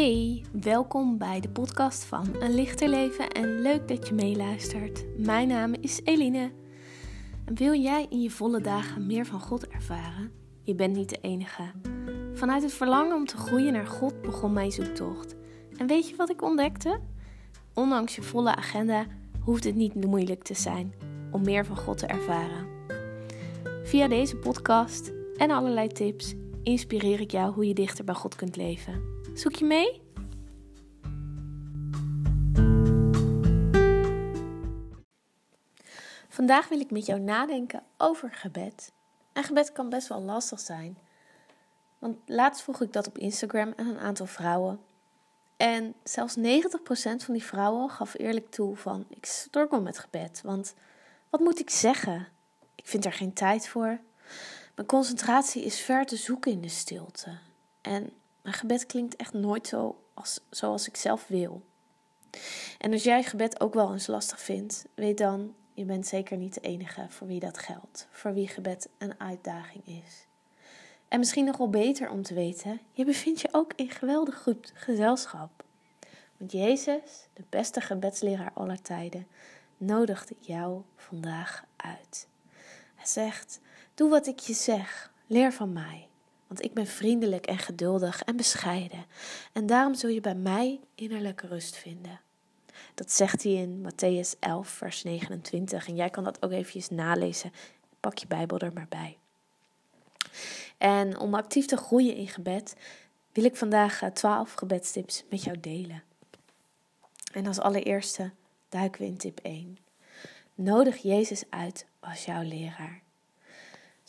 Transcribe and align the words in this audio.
Hey, 0.00 0.44
welkom 0.62 1.18
bij 1.18 1.40
de 1.40 1.48
podcast 1.48 2.04
van 2.04 2.26
Een 2.38 2.54
Lichter 2.54 2.88
Leven 2.88 3.30
en 3.30 3.60
leuk 3.60 3.88
dat 3.88 4.08
je 4.08 4.14
meeluistert. 4.14 5.04
Mijn 5.16 5.48
naam 5.48 5.74
is 5.80 6.00
Eline. 6.04 6.52
Wil 7.44 7.74
jij 7.74 8.06
in 8.10 8.22
je 8.22 8.30
volle 8.30 8.60
dagen 8.60 9.06
meer 9.06 9.26
van 9.26 9.40
God 9.40 9.68
ervaren? 9.68 10.32
Je 10.62 10.74
bent 10.74 10.96
niet 10.96 11.08
de 11.08 11.18
enige. 11.20 11.62
Vanuit 12.34 12.62
het 12.62 12.72
verlangen 12.72 13.16
om 13.16 13.26
te 13.26 13.36
groeien 13.36 13.72
naar 13.72 13.86
God 13.86 14.22
begon 14.22 14.52
mijn 14.52 14.70
zoektocht. 14.70 15.36
En 15.76 15.86
weet 15.86 16.08
je 16.08 16.16
wat 16.16 16.30
ik 16.30 16.42
ontdekte? 16.42 17.00
Ondanks 17.74 18.14
je 18.14 18.22
volle 18.22 18.56
agenda 18.56 19.06
hoeft 19.40 19.64
het 19.64 19.74
niet 19.74 20.04
moeilijk 20.04 20.42
te 20.42 20.54
zijn 20.54 20.94
om 21.30 21.44
meer 21.44 21.66
van 21.66 21.76
God 21.76 21.98
te 21.98 22.06
ervaren. 22.06 22.66
Via 23.84 24.08
deze 24.08 24.36
podcast 24.36 25.12
en 25.36 25.50
allerlei 25.50 25.88
tips 25.88 26.34
inspireer 26.62 27.20
ik 27.20 27.30
jou 27.30 27.52
hoe 27.52 27.66
je 27.66 27.74
dichter 27.74 28.04
bij 28.04 28.14
God 28.14 28.34
kunt 28.34 28.56
leven. 28.56 29.02
Zoek 29.34 29.54
je 29.54 29.64
mee? 29.64 30.02
Vandaag 36.28 36.68
wil 36.68 36.80
ik 36.80 36.90
met 36.90 37.06
jou 37.06 37.20
nadenken 37.20 37.82
over 37.96 38.32
gebed. 38.32 38.92
En 39.32 39.44
gebed 39.44 39.72
kan 39.72 39.88
best 39.88 40.08
wel 40.08 40.22
lastig 40.22 40.60
zijn. 40.60 40.98
Want 41.98 42.16
laatst 42.26 42.62
vroeg 42.62 42.80
ik 42.80 42.92
dat 42.92 43.06
op 43.06 43.18
Instagram 43.18 43.72
aan 43.76 43.86
een 43.86 43.98
aantal 43.98 44.26
vrouwen. 44.26 44.80
En 45.56 45.94
zelfs 46.02 46.36
90% 46.36 46.40
van 47.16 47.34
die 47.34 47.44
vrouwen 47.44 47.90
gaf 47.90 48.18
eerlijk 48.18 48.50
toe 48.50 48.76
van 48.76 49.04
ik 49.08 49.26
struggle 49.26 49.80
met 49.80 49.98
gebed. 49.98 50.40
Want 50.44 50.74
wat 51.30 51.40
moet 51.40 51.60
ik 51.60 51.70
zeggen? 51.70 52.28
Ik 52.74 52.86
vind 52.86 53.04
er 53.04 53.12
geen 53.12 53.32
tijd 53.32 53.68
voor. 53.68 54.00
Mijn 54.80 54.92
concentratie 54.92 55.64
is 55.64 55.80
ver 55.80 56.06
te 56.06 56.16
zoeken 56.16 56.52
in 56.52 56.60
de 56.60 56.68
stilte. 56.68 57.38
En 57.80 58.12
mijn 58.42 58.54
gebed 58.54 58.86
klinkt 58.86 59.16
echt 59.16 59.32
nooit 59.32 59.66
zo 59.66 60.02
als, 60.14 60.40
zoals 60.50 60.88
ik 60.88 60.96
zelf 60.96 61.26
wil. 61.26 61.62
En 62.78 62.92
als 62.92 63.02
jij 63.02 63.22
gebed 63.22 63.60
ook 63.60 63.74
wel 63.74 63.92
eens 63.92 64.06
lastig 64.06 64.40
vindt, 64.40 64.86
weet 64.94 65.18
dan, 65.18 65.54
je 65.74 65.84
bent 65.84 66.06
zeker 66.06 66.36
niet 66.36 66.54
de 66.54 66.60
enige 66.60 67.06
voor 67.08 67.26
wie 67.26 67.40
dat 67.40 67.58
geldt. 67.58 68.08
Voor 68.10 68.34
wie 68.34 68.48
gebed 68.48 68.88
een 68.98 69.20
uitdaging 69.20 69.86
is. 69.86 70.26
En 71.08 71.18
misschien 71.18 71.44
nog 71.44 71.56
wel 71.56 71.70
beter 71.70 72.10
om 72.10 72.22
te 72.22 72.34
weten, 72.34 72.80
je 72.92 73.04
bevindt 73.04 73.40
je 73.40 73.48
ook 73.52 73.72
in 73.76 73.90
geweldig 73.90 74.42
goed 74.42 74.72
gezelschap. 74.74 75.64
Want 76.36 76.52
Jezus, 76.52 77.28
de 77.32 77.44
beste 77.48 77.80
gebedsleraar 77.80 78.50
aller 78.54 78.82
tijden, 78.82 79.26
nodigt 79.76 80.32
jou 80.38 80.82
vandaag 80.96 81.64
uit. 81.76 82.28
Hij 82.94 83.06
zegt: 83.06 83.60
Doe 84.00 84.10
wat 84.10 84.26
ik 84.26 84.38
je 84.38 84.52
zeg, 84.52 85.12
leer 85.26 85.52
van 85.52 85.72
mij. 85.72 86.08
Want 86.46 86.64
ik 86.64 86.74
ben 86.74 86.86
vriendelijk 86.86 87.46
en 87.46 87.58
geduldig 87.58 88.22
en 88.22 88.36
bescheiden. 88.36 89.04
En 89.52 89.66
daarom 89.66 89.94
zul 89.94 90.10
je 90.10 90.20
bij 90.20 90.34
mij 90.34 90.80
innerlijke 90.94 91.46
rust 91.46 91.76
vinden. 91.76 92.20
Dat 92.94 93.12
zegt 93.12 93.42
hij 93.42 93.52
in 93.52 93.86
Matthäus 93.88 94.38
11, 94.38 94.68
vers 94.68 95.02
29. 95.02 95.88
En 95.88 95.94
jij 95.94 96.10
kan 96.10 96.24
dat 96.24 96.42
ook 96.42 96.50
eventjes 96.50 96.88
nalezen. 96.88 97.52
Pak 98.00 98.18
je 98.18 98.26
Bijbel 98.26 98.58
er 98.58 98.72
maar 98.72 98.88
bij. 98.88 99.18
En 100.78 101.18
om 101.18 101.34
actief 101.34 101.66
te 101.66 101.76
groeien 101.76 102.14
in 102.14 102.28
gebed, 102.28 102.76
wil 103.32 103.44
ik 103.44 103.56
vandaag 103.56 104.10
12 104.12 104.52
gebedstips 104.52 105.24
met 105.30 105.44
jou 105.44 105.60
delen. 105.60 106.02
En 107.32 107.46
als 107.46 107.58
allereerste 107.58 108.30
duiken 108.68 109.00
we 109.00 109.06
in 109.06 109.16
tip 109.16 109.40
1. 109.42 109.78
Nodig 110.54 110.96
Jezus 110.96 111.44
uit 111.50 111.86
als 112.00 112.24
jouw 112.24 112.42
leraar. 112.42 113.08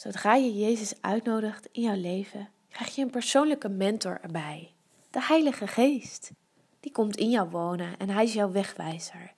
Zodra 0.02 0.36
je 0.36 0.54
Jezus 0.54 1.02
uitnodigt 1.02 1.68
in 1.72 1.82
jouw 1.82 1.96
leven, 1.96 2.50
krijg 2.70 2.96
je 2.96 3.02
een 3.02 3.10
persoonlijke 3.10 3.70
mentor 3.70 4.20
erbij. 4.22 4.74
De 5.10 5.24
Heilige 5.24 5.68
Geest. 5.68 6.32
Die 6.80 6.92
komt 6.92 7.18
in 7.18 7.30
jou 7.30 7.50
wonen 7.50 7.98
en 7.98 8.10
hij 8.10 8.24
is 8.24 8.34
jouw 8.34 8.52
wegwijzer. 8.52 9.34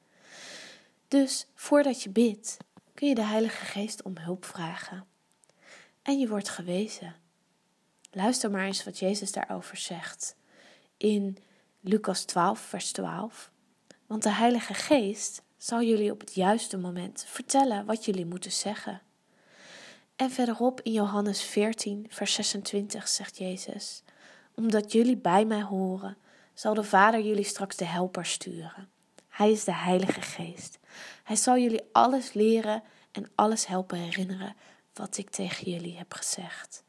Dus 1.07 1.47
voordat 1.56 2.03
je 2.03 2.09
bidt, 2.09 2.57
kun 2.94 3.07
je 3.07 3.16
de 3.16 3.23
Heilige 3.23 3.66
Geest 3.66 4.03
om 4.03 4.18
hulp 4.18 4.46
vragen. 4.46 5.06
En 6.02 6.19
je 6.19 6.28
wordt 6.28 6.50
gewezen. 6.50 7.16
Luister 8.12 8.52
maar 8.52 8.66
eens 8.66 8.84
wat 8.84 9.00
Jezus 9.00 9.31
daarover 9.31 9.78
zegt. 9.78 10.35
In 10.97 11.38
Lucas 11.79 12.23
12, 12.23 12.59
vers 12.59 12.91
12. 12.91 13.52
Want 14.07 14.23
de 14.23 14.34
Heilige 14.34 14.73
Geest 14.73 15.44
zal 15.57 15.81
jullie 15.81 16.12
op 16.12 16.19
het 16.19 16.34
juiste 16.34 16.78
moment 16.78 17.25
vertellen 17.28 17.85
wat 17.85 18.06
jullie 18.06 18.25
moeten 18.25 18.52
zeggen. 18.52 19.02
En 20.16 20.31
verderop 20.31 20.81
in 20.81 20.91
Johannes 20.91 21.41
14, 21.41 22.06
vers 22.09 22.34
26 22.34 23.07
zegt 23.07 23.38
Jezus: 23.38 24.03
Omdat 24.56 24.91
jullie 24.91 25.18
bij 25.18 25.46
mij 25.46 25.62
horen, 25.62 26.18
zal 26.53 26.74
de 26.74 26.84
Vader 26.84 27.22
jullie 27.22 27.44
straks 27.44 27.75
de 27.75 27.85
Helper 27.85 28.25
sturen. 28.25 28.90
Hij 29.28 29.52
is 29.52 29.63
de 29.63 29.73
Heilige 29.73 30.22
Geest. 30.22 30.79
Hij 31.23 31.35
zal 31.35 31.57
jullie 31.57 31.81
alles 31.91 32.34
leren 32.34 32.84
en 33.12 33.31
alles 33.35 33.68
helpen 33.68 33.97
herinneren 33.97 34.56
wat 34.94 35.18
ik 35.18 35.29
tegen 35.29 35.72
jullie 35.72 35.97
heb 35.97 36.13
gezegd. 36.13 36.84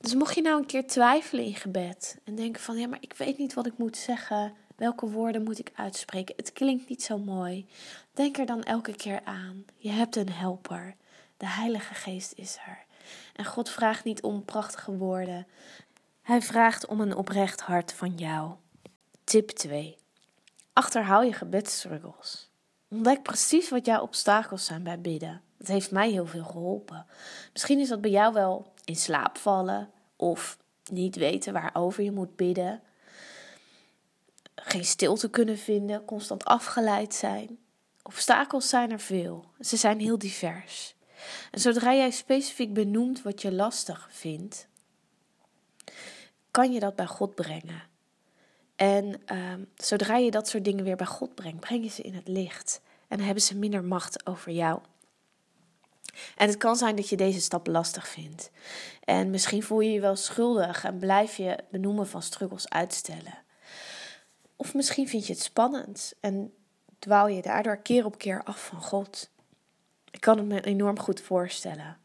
Dus 0.00 0.14
mocht 0.14 0.34
je 0.34 0.42
nou 0.42 0.60
een 0.60 0.66
keer 0.66 0.86
twijfelen 0.86 1.44
in 1.44 1.54
gebed 1.54 2.18
en 2.24 2.34
denken 2.34 2.62
van 2.62 2.78
ja, 2.78 2.86
maar 2.86 2.98
ik 3.00 3.12
weet 3.12 3.38
niet 3.38 3.54
wat 3.54 3.66
ik 3.66 3.78
moet 3.78 3.96
zeggen, 3.96 4.54
welke 4.76 5.10
woorden 5.10 5.42
moet 5.42 5.58
ik 5.58 5.70
uitspreken, 5.74 6.36
het 6.36 6.52
klinkt 6.52 6.88
niet 6.88 7.02
zo 7.02 7.18
mooi, 7.18 7.66
denk 8.12 8.38
er 8.38 8.46
dan 8.46 8.62
elke 8.62 8.94
keer 8.96 9.20
aan. 9.24 9.64
Je 9.76 9.90
hebt 9.90 10.16
een 10.16 10.32
helper. 10.32 10.96
De 11.38 11.46
Heilige 11.48 11.94
Geest 11.94 12.32
is 12.32 12.56
er. 12.66 12.84
En 13.34 13.44
God 13.44 13.70
vraagt 13.70 14.04
niet 14.04 14.22
om 14.22 14.44
prachtige 14.44 14.96
woorden. 14.96 15.46
Hij 16.22 16.42
vraagt 16.42 16.86
om 16.86 17.00
een 17.00 17.14
oprecht 17.14 17.60
hart 17.60 17.92
van 17.92 18.14
jou. 18.14 18.52
Tip 19.24 19.50
2. 19.50 19.96
Achterhaal 20.72 21.22
je 21.22 21.32
gebedstruggles. 21.32 22.50
Ontdek 22.88 23.22
precies 23.22 23.70
wat 23.70 23.86
jouw 23.86 24.00
obstakels 24.00 24.64
zijn 24.64 24.82
bij 24.82 25.00
bidden. 25.00 25.42
Dat 25.58 25.66
heeft 25.66 25.90
mij 25.90 26.10
heel 26.10 26.26
veel 26.26 26.44
geholpen. 26.44 27.06
Misschien 27.52 27.78
is 27.78 27.88
dat 27.88 28.00
bij 28.00 28.10
jou 28.10 28.32
wel 28.32 28.72
in 28.84 28.96
slaap 28.96 29.38
vallen 29.38 29.90
of 30.16 30.58
niet 30.90 31.16
weten 31.16 31.52
waarover 31.52 32.02
je 32.02 32.12
moet 32.12 32.36
bidden. 32.36 32.82
Geen 34.54 34.84
stilte 34.84 35.30
kunnen 35.30 35.58
vinden, 35.58 36.04
constant 36.04 36.44
afgeleid 36.44 37.14
zijn. 37.14 37.58
Obstakels 38.02 38.68
zijn 38.68 38.90
er 38.90 39.00
veel. 39.00 39.44
Ze 39.60 39.76
zijn 39.76 40.00
heel 40.00 40.18
divers. 40.18 40.96
En 41.50 41.60
zodra 41.60 41.94
jij 41.94 42.10
specifiek 42.10 42.72
benoemt 42.72 43.22
wat 43.22 43.42
je 43.42 43.52
lastig 43.52 44.08
vindt, 44.10 44.66
kan 46.50 46.72
je 46.72 46.80
dat 46.80 46.96
bij 46.96 47.06
God 47.06 47.34
brengen. 47.34 47.82
En 48.76 49.22
uh, 49.32 49.54
zodra 49.76 50.16
je 50.16 50.30
dat 50.30 50.48
soort 50.48 50.64
dingen 50.64 50.84
weer 50.84 50.96
bij 50.96 51.06
God 51.06 51.34
brengt, 51.34 51.60
breng 51.60 51.84
je 51.84 51.90
ze 51.90 52.02
in 52.02 52.14
het 52.14 52.28
licht. 52.28 52.80
En 53.08 53.20
hebben 53.20 53.42
ze 53.42 53.56
minder 53.56 53.84
macht 53.84 54.26
over 54.26 54.52
jou. 54.52 54.80
En 56.36 56.48
het 56.48 56.56
kan 56.56 56.76
zijn 56.76 56.96
dat 56.96 57.08
je 57.08 57.16
deze 57.16 57.40
stap 57.40 57.66
lastig 57.66 58.08
vindt. 58.08 58.50
En 59.04 59.30
misschien 59.30 59.62
voel 59.62 59.80
je 59.80 59.92
je 59.92 60.00
wel 60.00 60.16
schuldig 60.16 60.84
en 60.84 60.98
blijf 60.98 61.36
je 61.36 61.58
benoemen 61.70 62.08
van 62.08 62.22
struggles 62.22 62.68
uitstellen. 62.68 63.38
Of 64.56 64.74
misschien 64.74 65.08
vind 65.08 65.26
je 65.26 65.32
het 65.32 65.42
spannend 65.42 66.12
en 66.20 66.52
dwaal 66.98 67.28
je 67.28 67.42
daardoor 67.42 67.76
keer 67.76 68.04
op 68.04 68.18
keer 68.18 68.42
af 68.44 68.64
van 68.64 68.82
God. 68.82 69.30
Ik 70.18 70.24
kan 70.24 70.38
het 70.38 70.46
me 70.46 70.60
enorm 70.60 70.98
goed 70.98 71.20
voorstellen. 71.20 71.96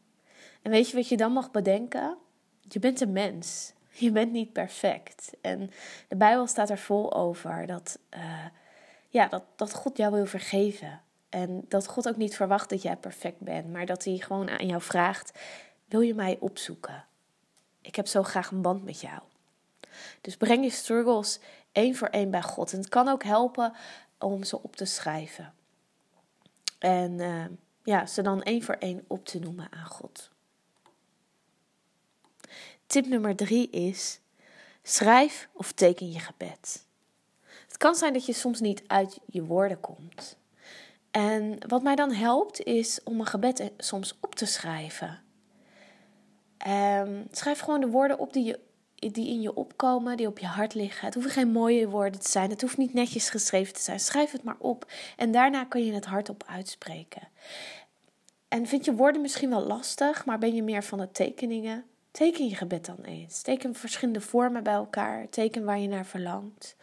En 0.62 0.70
weet 0.70 0.90
je 0.90 0.96
wat 0.96 1.08
je 1.08 1.16
dan 1.16 1.32
mag 1.32 1.50
bedenken? 1.50 2.16
Je 2.60 2.78
bent 2.78 3.00
een 3.00 3.12
mens. 3.12 3.72
Je 3.90 4.10
bent 4.10 4.32
niet 4.32 4.52
perfect. 4.52 5.32
En 5.40 5.70
de 6.08 6.16
Bijbel 6.16 6.46
staat 6.46 6.70
er 6.70 6.78
vol 6.78 7.14
over 7.14 7.66
dat, 7.66 7.98
uh, 8.16 8.44
ja, 9.08 9.26
dat, 9.26 9.44
dat 9.56 9.72
God 9.74 9.96
jou 9.96 10.12
wil 10.12 10.26
vergeven. 10.26 11.00
En 11.28 11.64
dat 11.68 11.86
God 11.86 12.08
ook 12.08 12.16
niet 12.16 12.36
verwacht 12.36 12.70
dat 12.70 12.82
jij 12.82 12.96
perfect 12.96 13.38
bent, 13.38 13.72
maar 13.72 13.86
dat 13.86 14.04
hij 14.04 14.16
gewoon 14.16 14.50
aan 14.50 14.66
jou 14.66 14.82
vraagt: 14.82 15.38
Wil 15.84 16.00
je 16.00 16.14
mij 16.14 16.36
opzoeken? 16.40 17.04
Ik 17.80 17.96
heb 17.96 18.06
zo 18.06 18.22
graag 18.22 18.50
een 18.50 18.62
band 18.62 18.84
met 18.84 19.00
jou. 19.00 19.20
Dus 20.20 20.36
breng 20.36 20.64
je 20.64 20.70
struggles 20.70 21.40
één 21.72 21.94
voor 21.94 22.08
één 22.08 22.30
bij 22.30 22.42
God. 22.42 22.72
En 22.72 22.78
het 22.78 22.88
kan 22.88 23.08
ook 23.08 23.24
helpen 23.24 23.72
om 24.18 24.44
ze 24.44 24.62
op 24.62 24.76
te 24.76 24.84
schrijven. 24.84 25.54
En 26.78 27.12
uh, 27.12 27.44
ja, 27.84 28.06
ze 28.06 28.22
dan 28.22 28.42
één 28.42 28.62
voor 28.62 28.74
één 28.74 29.04
op 29.06 29.24
te 29.24 29.38
noemen 29.38 29.72
aan 29.72 29.86
God. 29.86 30.30
Tip 32.86 33.06
nummer 33.06 33.36
drie 33.36 33.70
is: 33.70 34.20
schrijf 34.82 35.48
of 35.52 35.72
teken 35.72 36.12
je 36.12 36.18
gebed. 36.18 36.86
Het 37.40 37.76
kan 37.76 37.94
zijn 37.94 38.12
dat 38.12 38.26
je 38.26 38.32
soms 38.32 38.60
niet 38.60 38.82
uit 38.86 39.18
je 39.26 39.44
woorden 39.44 39.80
komt. 39.80 40.36
En 41.10 41.68
wat 41.68 41.82
mij 41.82 41.94
dan 41.94 42.12
helpt 42.12 42.62
is 42.62 43.02
om 43.02 43.20
een 43.20 43.26
gebed 43.26 43.70
soms 43.76 44.16
op 44.20 44.34
te 44.34 44.46
schrijven. 44.46 45.22
Um, 46.66 47.26
schrijf 47.30 47.60
gewoon 47.60 47.80
de 47.80 47.88
woorden 47.88 48.18
op 48.18 48.32
die, 48.32 48.44
je, 48.44 48.60
die 49.10 49.28
in 49.28 49.40
je 49.40 49.54
opkomen, 49.54 50.16
die 50.16 50.26
op 50.26 50.38
je 50.38 50.46
hart 50.46 50.74
liggen. 50.74 51.04
Het 51.04 51.14
hoeven 51.14 51.32
geen 51.32 51.52
mooie 51.52 51.88
woorden 51.88 52.20
te 52.20 52.30
zijn, 52.30 52.50
het 52.50 52.60
hoeft 52.60 52.76
niet 52.76 52.94
netjes 52.94 53.30
geschreven 53.30 53.74
te 53.74 53.80
zijn. 53.80 54.00
Schrijf 54.00 54.32
het 54.32 54.42
maar 54.42 54.56
op 54.58 54.92
en 55.16 55.32
daarna 55.32 55.64
kun 55.64 55.84
je 55.84 55.92
het 55.92 56.06
hardop 56.06 56.44
uitspreken. 56.46 57.28
En 58.48 58.66
vind 58.66 58.84
je 58.84 58.94
woorden 58.94 59.20
misschien 59.20 59.50
wel 59.50 59.66
lastig, 59.66 60.24
maar 60.24 60.38
ben 60.38 60.54
je 60.54 60.62
meer 60.62 60.84
van 60.84 60.98
de 60.98 61.10
tekeningen? 61.10 61.84
Teken 62.10 62.48
je 62.48 62.56
gebed 62.56 62.86
dan 62.86 63.00
eens. 63.04 63.42
Teken 63.42 63.74
verschillende 63.74 64.20
vormen 64.20 64.62
bij 64.62 64.74
elkaar. 64.74 65.28
Teken 65.28 65.64
waar 65.64 65.78
je 65.78 65.88
naar 65.88 66.06
verlangt. 66.06 66.76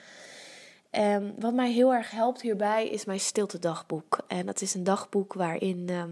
En 0.90 1.36
wat 1.40 1.54
mij 1.54 1.72
heel 1.72 1.94
erg 1.94 2.12
helpt 2.12 2.42
hierbij 2.42 2.88
is 2.88 3.06
mijn 3.06 3.20
stilte 3.20 3.60
dagboek. 3.60 4.20
En 4.28 4.46
dat 4.46 4.62
is 4.62 4.74
een 4.74 4.84
dagboek 4.84 5.34
waarin, 5.34 5.86
ehm, 5.90 6.10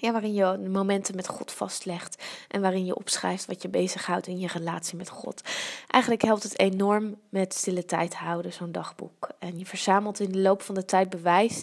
ja, 0.00 0.12
waarin 0.12 0.34
je 0.34 0.68
momenten 0.68 1.16
met 1.16 1.28
God 1.28 1.52
vastlegt. 1.52 2.24
En 2.48 2.60
waarin 2.60 2.84
je 2.84 2.96
opschrijft 2.96 3.46
wat 3.46 3.62
je 3.62 3.68
bezighoudt 3.68 4.26
in 4.26 4.38
je 4.38 4.46
relatie 4.46 4.96
met 4.96 5.08
God. 5.08 5.42
Eigenlijk 5.86 6.22
helpt 6.22 6.42
het 6.42 6.58
enorm 6.58 7.20
met 7.28 7.54
stille 7.54 7.84
tijd 7.84 8.14
houden, 8.14 8.52
zo'n 8.52 8.72
dagboek. 8.72 9.28
En 9.38 9.58
je 9.58 9.66
verzamelt 9.66 10.20
in 10.20 10.32
de 10.32 10.38
loop 10.38 10.62
van 10.62 10.74
de 10.74 10.84
tijd 10.84 11.10
bewijs 11.10 11.62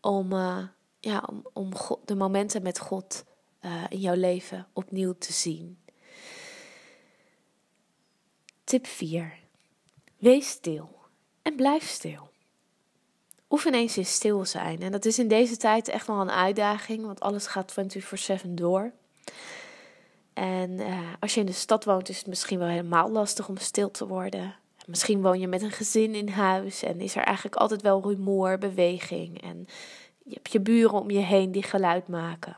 om, 0.00 0.32
uh, 0.32 0.58
ja, 1.00 1.22
om, 1.26 1.46
om 1.52 1.72
de 2.04 2.14
momenten 2.14 2.62
met 2.62 2.78
God 2.78 3.24
uh, 3.60 3.84
in 3.88 4.00
jouw 4.00 4.14
leven 4.14 4.66
opnieuw 4.72 5.14
te 5.18 5.32
zien. 5.32 5.78
Tip 8.64 8.86
4. 8.86 9.38
Wees 10.18 10.48
stil 10.48 10.98
en 11.42 11.56
blijf 11.56 11.88
stil. 11.88 12.32
Oefen 13.54 13.74
eens 13.74 13.96
in 13.96 14.06
stil 14.06 14.44
zijn. 14.44 14.82
En 14.82 14.92
dat 14.92 15.04
is 15.04 15.18
in 15.18 15.28
deze 15.28 15.56
tijd 15.56 15.88
echt 15.88 16.06
wel 16.06 16.20
een 16.20 16.30
uitdaging, 16.30 17.04
want 17.04 17.20
alles 17.20 17.46
gaat 17.46 17.74
24/7 18.44 18.48
door. 18.48 18.92
En 20.32 20.70
uh, 20.70 20.98
als 21.20 21.34
je 21.34 21.40
in 21.40 21.46
de 21.46 21.52
stad 21.52 21.84
woont, 21.84 22.08
is 22.08 22.18
het 22.18 22.26
misschien 22.26 22.58
wel 22.58 22.68
helemaal 22.68 23.10
lastig 23.10 23.48
om 23.48 23.56
stil 23.56 23.90
te 23.90 24.06
worden. 24.06 24.54
Misschien 24.86 25.22
woon 25.22 25.40
je 25.40 25.46
met 25.46 25.62
een 25.62 25.70
gezin 25.70 26.14
in 26.14 26.28
huis 26.28 26.82
en 26.82 27.00
is 27.00 27.16
er 27.16 27.22
eigenlijk 27.22 27.56
altijd 27.56 27.82
wel 27.82 28.02
rumoer, 28.02 28.58
beweging. 28.58 29.42
En 29.42 29.66
je 30.24 30.34
hebt 30.34 30.52
je 30.52 30.60
buren 30.60 31.00
om 31.00 31.10
je 31.10 31.18
heen 31.18 31.52
die 31.52 31.62
geluid 31.62 32.08
maken. 32.08 32.56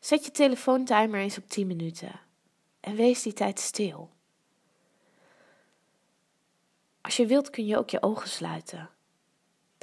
Zet 0.00 0.24
je 0.24 0.30
telefoontimer 0.30 1.20
eens 1.20 1.38
op 1.38 1.48
10 1.48 1.66
minuten 1.66 2.20
en 2.80 2.94
wees 2.94 3.22
die 3.22 3.32
tijd 3.32 3.60
stil. 3.60 4.10
Als 7.00 7.16
je 7.16 7.26
wilt 7.26 7.50
kun 7.50 7.66
je 7.66 7.76
ook 7.76 7.90
je 7.90 8.02
ogen 8.02 8.28
sluiten. 8.28 8.90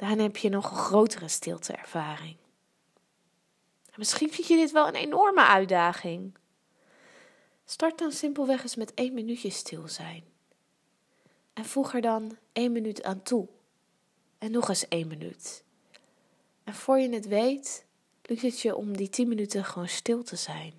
Daarna 0.04 0.22
heb 0.22 0.36
je 0.36 0.48
nog 0.48 0.70
een 0.70 0.76
grotere 0.76 1.28
stilteervaring. 1.28 2.36
Misschien 3.96 4.30
vind 4.32 4.46
je 4.46 4.56
dit 4.56 4.70
wel 4.72 4.88
een 4.88 4.94
enorme 4.94 5.46
uitdaging. 5.46 6.34
Start 7.64 7.98
dan 7.98 8.12
simpelweg 8.12 8.62
eens 8.62 8.74
met 8.74 8.94
één 8.94 9.14
minuutje 9.14 9.50
stil 9.50 9.88
zijn. 9.88 10.24
En 11.52 11.64
voeg 11.64 11.94
er 11.94 12.00
dan 12.00 12.36
één 12.52 12.72
minuut 12.72 13.02
aan 13.02 13.22
toe. 13.22 13.48
En 14.38 14.50
nog 14.50 14.68
eens 14.68 14.88
één 14.88 15.08
minuut. 15.08 15.64
En 16.64 16.74
voor 16.74 16.98
je 16.98 17.08
het 17.08 17.26
weet, 17.26 17.84
lukt 18.22 18.42
het 18.42 18.60
je 18.60 18.76
om 18.76 18.96
die 18.96 19.08
tien 19.08 19.28
minuten 19.28 19.64
gewoon 19.64 19.88
stil 19.88 20.22
te 20.22 20.36
zijn. 20.36 20.72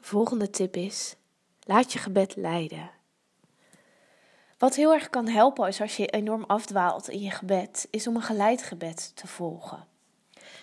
Volgende 0.00 0.50
tip 0.50 0.76
is: 0.76 1.16
laat 1.60 1.92
je 1.92 1.98
gebed 1.98 2.36
leiden. 2.36 3.02
Wat 4.64 4.74
heel 4.74 4.92
erg 4.92 5.10
kan 5.10 5.28
helpen 5.28 5.68
is 5.68 5.80
als 5.80 5.96
je 5.96 6.06
enorm 6.06 6.44
afdwaalt 6.46 7.08
in 7.08 7.20
je 7.20 7.30
gebed, 7.30 7.88
is 7.90 8.06
om 8.06 8.16
een 8.16 8.22
geleid 8.22 8.62
gebed 8.62 9.16
te 9.16 9.26
volgen. 9.26 9.84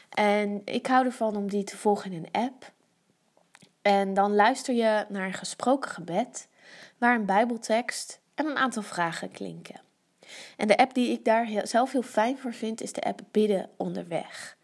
En 0.10 0.62
ik 0.66 0.88
hou 0.88 1.06
ervan 1.06 1.36
om 1.36 1.50
die 1.50 1.64
te 1.64 1.78
volgen 1.78 2.12
in 2.12 2.18
een 2.24 2.42
app. 2.42 2.72
En 3.82 4.14
dan 4.14 4.36
luister 4.36 4.74
je 4.74 5.06
naar 5.10 5.26
een 5.26 5.34
gesproken 5.34 5.90
gebed, 5.90 6.48
waar 6.98 7.16
een 7.16 7.26
Bijbeltekst 7.26 8.20
en 8.36 8.46
een 8.46 8.58
aantal 8.58 8.82
vragen 8.82 9.32
klinken. 9.32 9.82
En 10.58 10.68
de 10.68 10.78
app 10.78 10.94
die 10.94 11.12
ik 11.12 11.26
daar 11.26 11.48
zelf 11.64 11.92
heel 11.92 12.02
fijn 12.02 12.38
voor 12.38 12.54
vind, 12.54 12.82
is 12.82 12.94
de 12.94 13.02
app 13.02 13.22
Bidden 13.32 13.70
onderweg. 13.78 14.58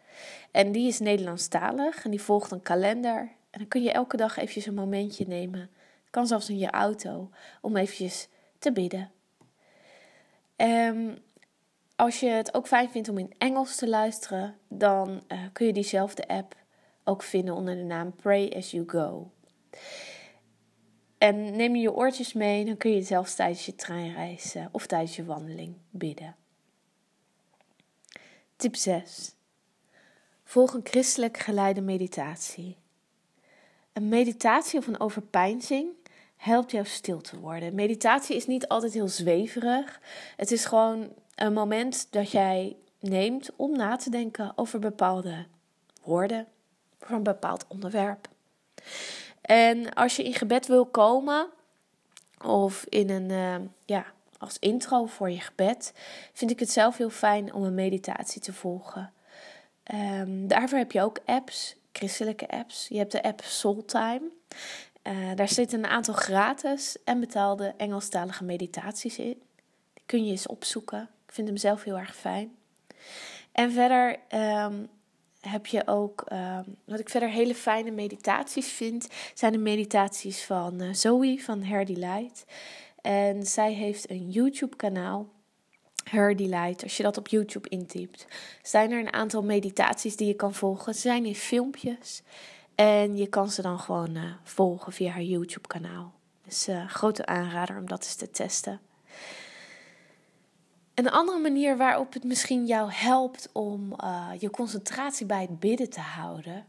En 0.50 0.72
die 0.72 0.88
is 0.88 0.98
Nederlandstalig 0.98 2.04
en 2.04 2.10
die 2.10 2.22
volgt 2.22 2.50
een 2.50 2.62
kalender. 2.62 3.18
En 3.50 3.58
dan 3.58 3.68
kun 3.68 3.82
je 3.82 3.92
elke 3.92 4.16
dag 4.16 4.36
eventjes 4.36 4.66
een 4.66 4.74
momentje 4.74 5.24
nemen. 5.26 5.70
Kan 6.10 6.26
zelfs 6.26 6.48
in 6.48 6.58
je 6.58 6.70
auto, 6.70 7.30
om 7.60 7.76
eventjes 7.76 8.28
te 8.58 8.72
bidden. 8.72 9.16
Um, 10.60 11.18
als 11.96 12.20
je 12.20 12.26
het 12.26 12.54
ook 12.54 12.66
fijn 12.66 12.90
vindt 12.90 13.08
om 13.08 13.18
in 13.18 13.34
Engels 13.38 13.76
te 13.76 13.88
luisteren, 13.88 14.56
dan 14.68 15.22
uh, 15.28 15.40
kun 15.52 15.66
je 15.66 15.72
diezelfde 15.72 16.28
app 16.28 16.56
ook 17.04 17.22
vinden 17.22 17.54
onder 17.54 17.74
de 17.74 17.82
naam 17.82 18.14
Pray 18.14 18.52
as 18.56 18.70
you 18.70 18.84
go. 18.86 19.30
En 21.18 21.56
neem 21.56 21.74
je 21.74 21.82
je 21.82 21.94
oortjes 21.94 22.32
mee, 22.32 22.64
dan 22.64 22.76
kun 22.76 22.90
je 22.90 23.02
zelfs 23.02 23.34
tijdens 23.34 23.66
je 23.66 23.74
treinreis 23.74 24.56
of 24.72 24.86
tijdens 24.86 25.16
je 25.16 25.24
wandeling 25.24 25.74
bidden. 25.90 26.36
Tip 28.56 28.76
6. 28.76 29.34
Volg 30.44 30.74
een 30.74 30.86
christelijk 30.86 31.36
geleide 31.36 31.80
meditatie. 31.80 32.76
Een 33.92 34.08
meditatie 34.08 34.78
of 34.78 34.86
een 34.86 35.00
overpeinzing 35.00 35.88
helpt 36.38 36.70
jou 36.70 36.86
stil 36.86 37.20
te 37.20 37.38
worden. 37.38 37.74
Meditatie 37.74 38.36
is 38.36 38.46
niet 38.46 38.68
altijd 38.68 38.92
heel 38.92 39.08
zweverig. 39.08 40.00
Het 40.36 40.50
is 40.50 40.64
gewoon 40.64 41.08
een 41.34 41.52
moment 41.52 42.06
dat 42.10 42.30
jij 42.30 42.76
neemt 43.00 43.50
om 43.56 43.76
na 43.76 43.96
te 43.96 44.10
denken 44.10 44.52
over 44.56 44.78
bepaalde 44.78 45.46
woorden, 46.02 46.46
voor 47.00 47.16
een 47.16 47.22
bepaald 47.22 47.64
onderwerp. 47.68 48.28
En 49.40 49.94
als 49.94 50.16
je 50.16 50.24
in 50.24 50.34
gebed 50.34 50.66
wil 50.66 50.86
komen, 50.86 51.46
of 52.44 52.84
in 52.88 53.10
een, 53.10 53.30
uh, 53.30 53.68
ja, 53.84 54.06
als 54.38 54.58
intro 54.58 55.06
voor 55.06 55.30
je 55.30 55.40
gebed, 55.40 55.92
vind 56.32 56.50
ik 56.50 56.60
het 56.60 56.70
zelf 56.70 56.96
heel 56.96 57.10
fijn 57.10 57.52
om 57.54 57.62
een 57.62 57.74
meditatie 57.74 58.40
te 58.40 58.52
volgen. 58.52 59.12
Um, 59.94 60.48
daarvoor 60.48 60.78
heb 60.78 60.92
je 60.92 61.02
ook 61.02 61.18
apps, 61.24 61.76
christelijke 61.92 62.48
apps. 62.48 62.88
Je 62.88 62.98
hebt 62.98 63.12
de 63.12 63.22
app 63.22 63.40
Soultime. 63.44 64.22
Uh, 65.08 65.34
daar 65.34 65.48
zitten 65.48 65.78
een 65.78 65.90
aantal 65.90 66.14
gratis 66.14 66.96
en 67.04 67.20
betaalde 67.20 67.74
Engelstalige 67.76 68.44
meditaties 68.44 69.18
in. 69.18 69.42
Die 69.94 70.02
kun 70.06 70.24
je 70.24 70.30
eens 70.30 70.46
opzoeken. 70.46 71.08
Ik 71.26 71.32
vind 71.32 71.48
hem 71.48 71.56
zelf 71.56 71.82
heel 71.82 71.98
erg 71.98 72.16
fijn. 72.16 72.56
En 73.52 73.72
verder 73.72 74.16
um, 74.64 74.88
heb 75.40 75.66
je 75.66 75.86
ook, 75.86 76.24
um, 76.32 76.76
wat 76.84 76.98
ik 76.98 77.08
verder 77.08 77.30
hele 77.30 77.54
fijne 77.54 77.90
meditaties 77.90 78.68
vind, 78.68 79.08
zijn 79.34 79.52
de 79.52 79.58
meditaties 79.58 80.44
van 80.44 80.82
uh, 80.82 80.92
Zoe 80.92 81.42
van 81.42 81.62
Her 81.62 81.84
Delight. 81.84 82.44
En 83.00 83.46
zij 83.46 83.72
heeft 83.72 84.10
een 84.10 84.30
YouTube-kanaal, 84.30 85.28
Her 86.04 86.36
Delight. 86.36 86.82
Als 86.82 86.96
je 86.96 87.02
dat 87.02 87.16
op 87.16 87.28
YouTube 87.28 87.68
intypt, 87.68 88.26
zijn 88.62 88.90
er 88.90 88.98
een 88.98 89.12
aantal 89.12 89.42
meditaties 89.42 90.16
die 90.16 90.26
je 90.26 90.34
kan 90.34 90.54
volgen. 90.54 90.94
Ze 90.94 91.00
zijn 91.00 91.26
in 91.26 91.34
filmpjes. 91.34 92.22
En 92.78 93.16
je 93.16 93.26
kan 93.26 93.50
ze 93.50 93.62
dan 93.62 93.78
gewoon 93.78 94.16
uh, 94.16 94.32
volgen 94.42 94.92
via 94.92 95.10
haar 95.10 95.22
YouTube-kanaal. 95.22 96.12
Dus 96.44 96.68
uh, 96.68 96.88
grote 96.88 97.26
aanrader 97.26 97.78
om 97.78 97.86
dat 97.86 98.04
eens 98.04 98.14
te 98.14 98.30
testen. 98.30 98.80
Een 100.94 101.10
andere 101.10 101.38
manier 101.38 101.76
waarop 101.76 102.12
het 102.12 102.24
misschien 102.24 102.66
jou 102.66 102.92
helpt 102.92 103.48
om 103.52 103.94
uh, 104.04 104.30
je 104.38 104.50
concentratie 104.50 105.26
bij 105.26 105.40
het 105.40 105.60
bidden 105.60 105.90
te 105.90 106.00
houden, 106.00 106.66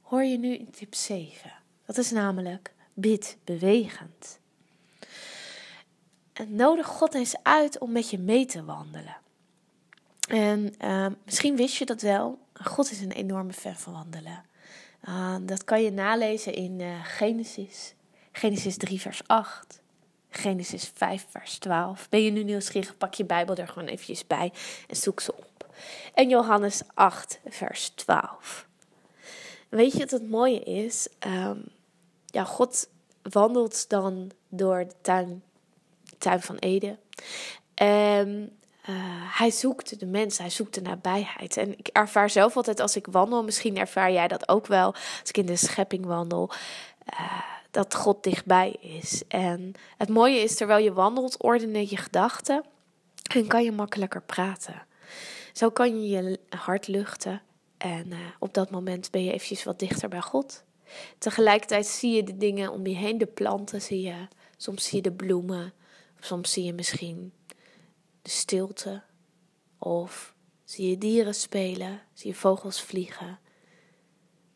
hoor 0.00 0.22
je 0.22 0.38
nu 0.38 0.54
in 0.54 0.70
tip 0.70 0.94
7. 0.94 1.52
Dat 1.86 1.98
is 1.98 2.10
namelijk 2.10 2.74
bid 2.94 3.36
bewegend. 3.44 4.38
En 6.32 6.54
nodig 6.54 6.86
God 6.86 7.14
eens 7.14 7.42
uit 7.42 7.78
om 7.78 7.92
met 7.92 8.10
je 8.10 8.18
mee 8.18 8.46
te 8.46 8.64
wandelen. 8.64 9.16
En 10.28 10.74
uh, 10.84 11.06
misschien 11.24 11.56
wist 11.56 11.76
je 11.76 11.86
dat 11.86 12.02
wel. 12.02 12.38
God 12.52 12.90
is 12.90 13.00
een 13.00 13.12
enorme 13.12 13.52
fan 13.52 13.76
van 13.76 13.92
wandelen. 13.92 14.50
Uh, 15.08 15.36
dat 15.42 15.64
kan 15.64 15.82
je 15.82 15.90
nalezen 15.90 16.54
in 16.54 16.80
uh, 16.80 17.04
Genesis. 17.04 17.94
Genesis 18.32 18.76
3, 18.76 19.00
vers 19.00 19.22
8. 19.26 19.80
Genesis 20.30 20.92
5, 20.94 21.26
vers 21.28 21.58
12. 21.58 22.08
Ben 22.08 22.22
je 22.22 22.30
nu 22.30 22.44
nieuwsgierig, 22.44 22.96
pak 22.96 23.14
je 23.14 23.24
Bijbel 23.24 23.54
er 23.54 23.68
gewoon 23.68 23.88
eventjes 23.88 24.26
bij 24.26 24.52
en 24.88 24.96
zoek 24.96 25.20
ze 25.20 25.36
op. 25.36 25.66
En 26.14 26.28
Johannes 26.28 26.82
8, 26.94 27.40
vers 27.48 27.88
12. 27.88 28.66
Weet 29.68 29.92
je 29.92 29.98
wat 29.98 30.10
het 30.10 30.30
mooie 30.30 30.60
is? 30.60 31.08
Um, 31.26 31.64
ja, 32.26 32.44
God 32.44 32.88
wandelt 33.22 33.88
dan 33.88 34.30
door 34.48 34.78
de 34.78 34.94
tuin, 35.00 35.42
tuin 36.18 36.42
van 36.42 36.56
Eden. 36.56 36.98
En 37.74 38.58
uh, 38.88 38.96
hij 39.38 39.50
zoekt 39.50 40.00
de 40.00 40.06
mens, 40.06 40.38
hij 40.38 40.50
zoekt 40.50 40.74
de 40.74 40.80
nabijheid. 40.80 41.56
En 41.56 41.78
ik 41.78 41.88
ervaar 41.88 42.30
zelf 42.30 42.56
altijd 42.56 42.80
als 42.80 42.96
ik 42.96 43.06
wandel, 43.06 43.44
misschien 43.44 43.76
ervaar 43.76 44.12
jij 44.12 44.28
dat 44.28 44.48
ook 44.48 44.66
wel, 44.66 44.86
als 45.20 45.28
ik 45.28 45.36
in 45.36 45.46
de 45.46 45.56
schepping 45.56 46.04
wandel. 46.04 46.50
Uh, 47.12 47.42
dat 47.70 47.94
God 47.94 48.22
dichtbij 48.22 48.76
is. 48.80 49.22
En 49.28 49.74
het 49.96 50.08
mooie 50.08 50.40
is, 50.40 50.56
terwijl 50.56 50.84
je 50.84 50.92
wandelt, 50.92 51.42
ordenen 51.42 51.88
je 51.88 51.96
gedachten 51.96 52.64
en 53.34 53.46
kan 53.46 53.64
je 53.64 53.72
makkelijker 53.72 54.22
praten. 54.22 54.82
Zo 55.52 55.70
kan 55.70 56.02
je 56.02 56.08
je 56.08 56.38
hart 56.48 56.88
luchten 56.88 57.42
en 57.78 58.06
uh, 58.06 58.18
op 58.38 58.54
dat 58.54 58.70
moment 58.70 59.10
ben 59.10 59.24
je 59.24 59.32
eventjes 59.32 59.64
wat 59.64 59.78
dichter 59.78 60.08
bij 60.08 60.20
God. 60.20 60.64
Tegelijkertijd 61.18 61.86
zie 61.86 62.12
je 62.12 62.22
de 62.22 62.36
dingen 62.36 62.72
om 62.72 62.86
je 62.86 62.96
heen, 62.96 63.18
de 63.18 63.26
planten 63.26 63.82
zie 63.82 64.02
je, 64.02 64.28
soms 64.56 64.84
zie 64.84 64.96
je 64.96 65.02
de 65.02 65.12
bloemen, 65.12 65.72
soms 66.20 66.52
zie 66.52 66.64
je 66.64 66.72
misschien 66.72 67.32
de 68.22 68.30
stilte 68.30 69.02
of 69.78 70.34
zie 70.64 70.90
je 70.90 70.98
dieren 70.98 71.34
spelen, 71.34 72.00
zie 72.12 72.30
je 72.30 72.36
vogels 72.36 72.82
vliegen. 72.82 73.38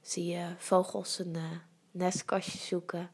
zie 0.03 0.27
je 0.27 0.55
vogels 0.59 1.19
een 1.19 1.35
uh, 1.35 1.43
nestkastje 1.91 2.59
zoeken. 2.59 3.11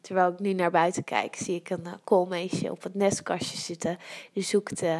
Terwijl 0.00 0.32
ik 0.32 0.38
nu 0.38 0.52
naar 0.52 0.70
buiten 0.70 1.04
kijk, 1.04 1.36
zie 1.36 1.54
ik 1.54 1.70
een 1.70 1.86
uh, 2.08 2.70
op 2.70 2.82
het 2.82 2.94
nestkastje 2.94 3.56
zitten. 3.56 3.98
Die 4.32 4.42
zoekt 4.42 4.82
uh, 4.82 4.98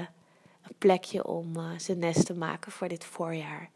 een 0.62 0.75
plekje 0.78 1.26
om 1.26 1.54
zijn 1.76 1.99
nest 1.99 2.26
te 2.26 2.34
maken 2.34 2.73
voor 2.73 2.88
dit 2.88 3.04
voorjaar. 3.04 3.70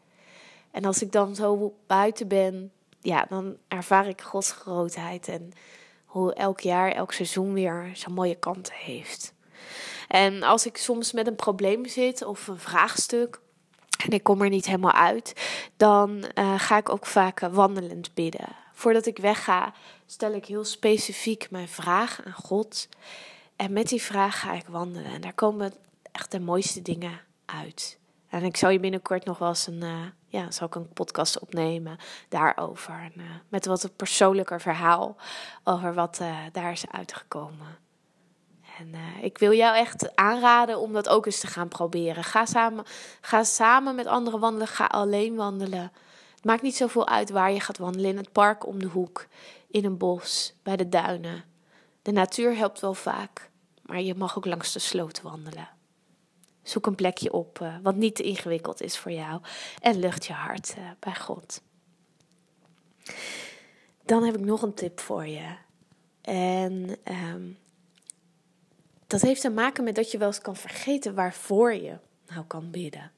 En 0.71 0.85
als 0.85 1.01
ik 1.01 1.11
dan 1.11 1.35
zo 1.35 1.75
buiten 1.87 2.27
ben, 2.27 2.71
ja, 3.01 3.25
dan 3.29 3.57
ervaar 3.67 4.07
ik 4.07 4.21
Gods 4.21 4.51
grootheid 4.51 5.27
en 5.27 5.51
hoe 6.05 6.33
elk 6.33 6.59
jaar, 6.59 6.91
elk 6.91 7.11
seizoen 7.11 7.53
weer 7.53 7.89
zijn 7.93 8.13
mooie 8.13 8.35
kanten 8.35 8.73
heeft. 8.73 9.33
En 10.09 10.43
als 10.43 10.65
ik 10.65 10.77
soms 10.77 11.11
met 11.11 11.27
een 11.27 11.35
probleem 11.35 11.85
zit 11.85 12.25
of 12.25 12.47
een 12.47 12.59
vraagstuk 12.59 13.39
en 14.05 14.11
ik 14.11 14.23
kom 14.23 14.41
er 14.41 14.49
niet 14.49 14.65
helemaal 14.65 14.91
uit, 14.91 15.33
dan 15.77 16.25
uh, 16.35 16.59
ga 16.59 16.77
ik 16.77 16.89
ook 16.89 17.05
vaak 17.05 17.39
wandelend 17.39 18.13
bidden. 18.13 18.47
Voordat 18.73 19.05
ik 19.05 19.17
wegga, 19.17 19.73
stel 20.05 20.33
ik 20.33 20.45
heel 20.45 20.63
specifiek 20.63 21.51
mijn 21.51 21.67
vraag 21.67 22.21
aan 22.25 22.33
God. 22.33 22.87
En 23.55 23.73
met 23.73 23.87
die 23.87 24.01
vraag 24.01 24.39
ga 24.39 24.53
ik 24.53 24.67
wandelen. 24.67 25.11
En 25.11 25.21
daar 25.21 25.33
komen 25.33 25.73
echt 26.11 26.31
de 26.31 26.39
mooiste 26.39 26.81
dingen 26.81 27.21
uit. 27.45 27.99
En 28.29 28.43
ik 28.43 28.57
zal 28.57 28.69
je 28.69 28.79
binnenkort 28.79 29.25
nog 29.25 29.37
wel 29.37 29.49
eens 29.49 29.67
een, 29.67 29.83
uh, 29.83 30.05
ja, 30.27 30.51
zal 30.51 30.67
ik 30.67 30.75
een 30.75 30.93
podcast 30.93 31.39
opnemen 31.39 31.97
daarover. 32.29 32.93
En, 32.93 33.13
uh, 33.17 33.23
met 33.49 33.65
wat 33.65 33.83
een 33.83 33.95
persoonlijker 33.95 34.61
verhaal 34.61 35.15
over 35.63 35.93
wat 35.93 36.21
daar 36.51 36.71
is 36.71 36.91
uitgekomen. 36.91 37.77
En 38.79 38.95
ik 39.21 39.37
wil 39.37 39.53
jou 39.53 39.75
echt 39.75 40.15
aanraden 40.15 40.79
om 40.79 40.93
dat 40.93 41.09
ook 41.09 41.25
eens 41.25 41.39
te 41.39 41.47
gaan 41.47 41.67
proberen. 41.67 42.23
Ga 42.23 42.45
samen, 42.45 42.85
ga 43.21 43.43
samen 43.43 43.95
met 43.95 44.05
anderen 44.05 44.39
wandelen, 44.39 44.67
ga 44.67 44.85
alleen 44.85 45.35
wandelen. 45.35 45.91
Het 46.35 46.45
maakt 46.45 46.61
niet 46.61 46.75
zoveel 46.75 47.07
uit 47.07 47.29
waar 47.29 47.51
je 47.51 47.59
gaat 47.59 47.77
wandelen. 47.77 48.09
In 48.09 48.17
het 48.17 48.31
park 48.31 48.67
om 48.67 48.79
de 48.79 48.87
hoek, 48.87 49.27
in 49.67 49.85
een 49.85 49.97
bos, 49.97 50.53
bij 50.63 50.75
de 50.75 50.89
duinen. 50.89 51.43
De 52.01 52.11
natuur 52.11 52.55
helpt 52.55 52.79
wel 52.79 52.93
vaak, 52.93 53.49
maar 53.81 54.01
je 54.01 54.15
mag 54.15 54.37
ook 54.37 54.45
langs 54.45 54.73
de 54.73 54.79
sloot 54.79 55.21
wandelen. 55.21 55.69
Zoek 56.63 56.85
een 56.85 56.95
plekje 56.95 57.33
op 57.33 57.59
uh, 57.61 57.75
wat 57.83 57.95
niet 57.95 58.15
te 58.15 58.23
ingewikkeld 58.23 58.81
is 58.81 58.97
voor 58.97 59.11
jou 59.11 59.41
en 59.81 59.99
lucht 59.99 60.25
je 60.25 60.33
hart 60.33 60.75
uh, 60.77 60.83
bij 60.99 61.15
God. 61.15 61.61
Dan 64.03 64.23
heb 64.23 64.35
ik 64.35 64.45
nog 64.45 64.61
een 64.61 64.73
tip 64.73 64.99
voor 64.99 65.27
je. 65.27 65.55
En 66.21 66.97
um, 67.33 67.57
dat 69.09 69.21
heeft 69.21 69.41
te 69.41 69.49
maken 69.49 69.83
met 69.83 69.95
dat 69.95 70.11
je 70.11 70.17
wel 70.17 70.27
eens 70.27 70.41
kan 70.41 70.55
vergeten 70.55 71.15
waarvoor 71.15 71.73
je 71.73 71.97
nou 72.27 72.45
kan 72.45 72.71
bidden. 72.71 73.11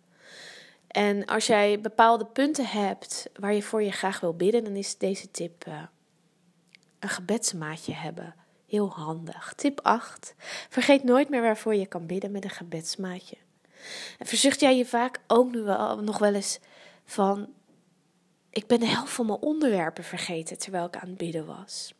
En 0.88 1.26
als 1.26 1.48
jij 1.48 1.82
bepaalde 1.82 2.26
punten 2.26 2.66
hebt 2.66 3.30
waar 3.34 3.54
je 3.54 3.64
voor 3.64 3.84
je 3.84 3.92
graag 3.92 4.20
wil 4.20 4.36
bidden, 4.36 4.64
dan 4.64 4.76
is 4.76 4.98
deze 4.98 5.32
tip 5.32 5.68
uh, 5.68 5.84
een 7.00 7.10
gebedsmaatje 7.10 7.94
hebben. 7.94 8.36
Heel 8.68 8.90
handig. 8.90 9.54
Tip 9.56 9.80
8. 9.84 10.34
Vergeet 10.70 11.04
nooit 11.04 11.30
meer 11.30 11.42
waarvoor 11.42 11.76
je 11.76 11.86
kan 11.86 12.06
bidden 12.06 12.32
met 12.32 12.44
een 12.44 12.50
gebedsmaatje. 12.50 13.38
En 14.18 14.26
verzucht 14.26 14.60
jij 14.60 14.78
je 14.78 14.86
vaak 14.86 15.20
ook 15.28 15.52
nu 15.52 15.62
wel, 15.62 16.02
nog 16.02 16.18
wel 16.18 16.34
eens 16.34 16.60
van: 17.06 17.54
Ik 18.50 18.68
ben 18.68 18.80
de 18.80 18.88
helft 18.88 19.14
van 19.14 19.26
mijn 19.26 19.40
onderwerpen 19.40 20.04
vergeten 20.04 20.58
terwijl 20.58 20.86
ik 20.86 20.96
aan 20.96 21.10
het 21.10 21.18
bidden 21.18 21.46
was. 21.46 21.94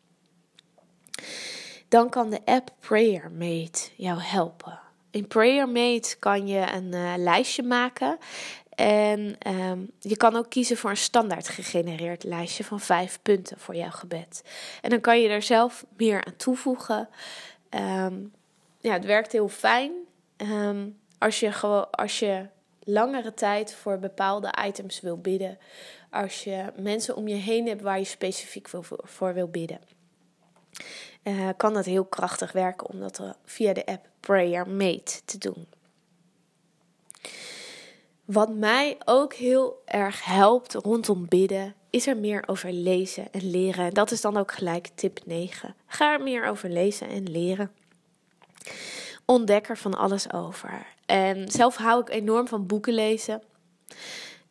Dan 1.92 2.08
kan 2.10 2.30
de 2.30 2.40
app 2.44 2.70
PrayerMate 2.78 3.90
jou 3.96 4.20
helpen. 4.20 4.80
In 5.10 5.26
PrayerMate 5.26 6.16
kan 6.18 6.46
je 6.46 6.72
een 6.72 6.92
uh, 6.92 7.12
lijstje 7.16 7.62
maken 7.62 8.18
en 8.74 9.36
um, 9.46 9.90
je 9.98 10.16
kan 10.16 10.36
ook 10.36 10.50
kiezen 10.50 10.76
voor 10.76 10.90
een 10.90 10.96
standaard 10.96 11.48
gegenereerd 11.48 12.24
lijstje 12.24 12.64
van 12.64 12.80
vijf 12.80 13.18
punten 13.22 13.58
voor 13.58 13.76
jouw 13.76 13.90
gebed. 13.90 14.44
En 14.80 14.90
dan 14.90 15.00
kan 15.00 15.20
je 15.20 15.28
er 15.28 15.42
zelf 15.42 15.84
meer 15.96 16.24
aan 16.24 16.36
toevoegen. 16.36 17.08
Um, 17.70 18.32
ja, 18.80 18.92
het 18.92 19.04
werkt 19.04 19.32
heel 19.32 19.48
fijn. 19.48 19.92
Um, 20.36 20.98
als 21.18 21.40
je, 21.40 21.52
gewoon, 21.52 21.90
als 21.90 22.18
je 22.18 22.46
langere 22.84 23.34
tijd 23.34 23.74
voor 23.74 23.98
bepaalde 23.98 24.54
items 24.66 25.00
wil 25.00 25.18
bidden. 25.18 25.58
Als 26.10 26.44
je 26.44 26.64
mensen 26.76 27.16
om 27.16 27.28
je 27.28 27.34
heen 27.34 27.66
hebt 27.66 27.82
waar 27.82 27.98
je 27.98 28.04
specifiek 28.04 28.68
voor 29.02 29.34
wil 29.34 29.48
bidden. 29.48 29.80
Uh, 31.22 31.48
kan 31.56 31.74
dat 31.74 31.84
heel 31.84 32.04
krachtig 32.04 32.52
werken 32.52 32.88
om 32.88 33.00
dat 33.00 33.20
via 33.44 33.72
de 33.72 33.86
app 33.86 34.08
Prayer 34.20 34.68
Mate 34.68 35.24
te 35.24 35.38
doen. 35.38 35.66
Wat 38.24 38.54
mij 38.54 38.98
ook 39.04 39.34
heel 39.34 39.82
erg 39.84 40.24
helpt 40.24 40.74
rondom 40.74 41.26
bidden, 41.28 41.74
is 41.90 42.06
er 42.06 42.16
meer 42.16 42.42
over 42.46 42.72
lezen 42.72 43.32
en 43.32 43.50
leren. 43.50 43.84
En 43.84 43.94
dat 43.94 44.10
is 44.10 44.20
dan 44.20 44.36
ook 44.36 44.52
gelijk 44.52 44.88
tip 44.94 45.20
9. 45.26 45.74
Ga 45.86 46.12
er 46.12 46.22
meer 46.22 46.46
over 46.46 46.70
lezen 46.70 47.08
en 47.08 47.30
leren. 47.30 47.70
Ontdek 49.24 49.68
er 49.68 49.78
van 49.78 49.94
alles 49.94 50.32
over. 50.32 50.86
En 51.06 51.50
zelf 51.50 51.76
hou 51.76 52.00
ik 52.00 52.08
enorm 52.08 52.48
van 52.48 52.66
boeken 52.66 52.94
lezen. 52.94 53.42